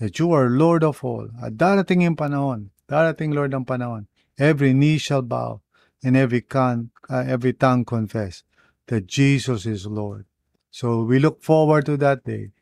that 0.00 0.18
you 0.18 0.32
are 0.32 0.50
Lord 0.50 0.82
of 0.82 1.04
all. 1.04 1.28
At 1.40 1.56
darating 1.56 2.02
yung 2.02 2.16
panahon, 2.16 2.74
darating 2.88 3.32
Lord 3.32 3.54
ang 3.54 3.64
panahon, 3.64 4.10
every 4.36 4.74
knee 4.74 4.98
shall 4.98 5.22
bow 5.22 5.62
and 6.02 6.16
every, 6.16 6.42
con, 6.42 6.90
uh, 7.08 7.24
every 7.24 7.52
tongue 7.52 7.84
confess 7.84 8.42
that 8.88 9.06
Jesus 9.06 9.64
is 9.64 9.86
Lord. 9.86 10.26
So 10.68 11.04
we 11.04 11.18
look 11.18 11.40
forward 11.40 11.86
to 11.86 11.96
that 12.02 12.24
day. 12.24 12.52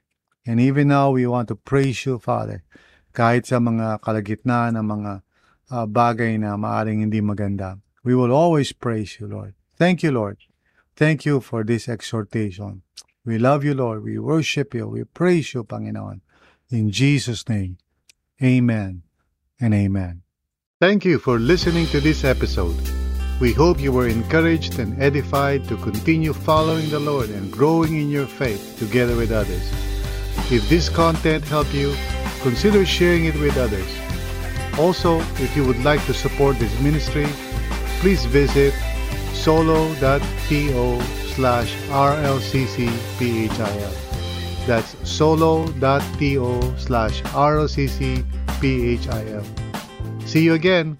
And 0.47 0.59
even 0.59 0.89
now, 0.89 1.11
we 1.11 1.27
want 1.27 1.49
to 1.49 1.57
praise 1.57 2.05
you, 2.05 2.19
Father, 2.19 2.65
kahit 3.15 3.47
sa 3.47 3.63
mga 3.63 4.03
kalagitnaan 4.03 4.75
ng 4.75 4.87
mga 4.87 5.13
uh, 5.71 5.87
bagay 5.87 6.39
na 6.39 6.59
maaring 6.59 7.01
hindi 7.01 7.23
maganda. 7.23 7.79
We 8.03 8.15
will 8.15 8.33
always 8.33 8.75
praise 8.75 9.21
you, 9.21 9.31
Lord. 9.31 9.55
Thank 9.79 10.03
you, 10.03 10.11
Lord. 10.11 10.39
Thank 10.97 11.25
you 11.25 11.41
for 11.41 11.65
this 11.65 11.89
exhortation. 11.89 12.83
We 13.25 13.39
love 13.39 13.63
you, 13.63 13.75
Lord. 13.75 14.03
We 14.03 14.19
worship 14.19 14.75
you. 14.75 14.89
We 14.89 15.05
praise 15.05 15.55
you, 15.55 15.63
Panginoon. 15.63 16.21
In 16.71 16.91
Jesus' 16.91 17.49
name, 17.49 17.79
amen 18.43 19.03
and 19.61 19.75
amen. 19.75 20.23
Thank 20.81 21.05
you 21.05 21.19
for 21.19 21.39
listening 21.39 21.87
to 21.95 22.01
this 22.01 22.25
episode. 22.25 22.75
We 23.41 23.53
hope 23.53 23.81
you 23.81 23.93
were 23.93 24.09
encouraged 24.09 24.79
and 24.79 25.01
edified 25.01 25.69
to 25.69 25.77
continue 25.77 26.33
following 26.33 26.91
the 26.91 26.99
Lord 26.99 27.31
and 27.31 27.53
growing 27.53 27.97
in 27.97 28.11
your 28.11 28.27
faith 28.27 28.79
together 28.79 29.15
with 29.15 29.31
others. 29.31 29.92
If 30.51 30.69
this 30.69 30.89
content 30.89 31.45
helped 31.45 31.75
you, 31.75 31.95
consider 32.43 32.85
sharing 32.85 33.25
it 33.27 33.35
with 33.37 33.57
others. 33.57 33.87
Also, 34.79 35.21
if 35.39 35.57
you 35.57 35.65
would 35.65 35.83
like 35.85 36.05
to 36.07 36.15
support 36.15 36.59
this 36.59 36.79
ministry, 36.81 37.27
please 38.01 38.25
visit 38.27 38.75
solo.to 39.33 41.03
slash 41.35 41.75
rlccphil. 41.89 43.47
That's 44.67 44.97
solo.to 45.09 46.79
slash 46.79 47.23
rlccphil. 47.23 48.25
See 50.27 50.43
you 50.45 50.55
again. 50.55 50.99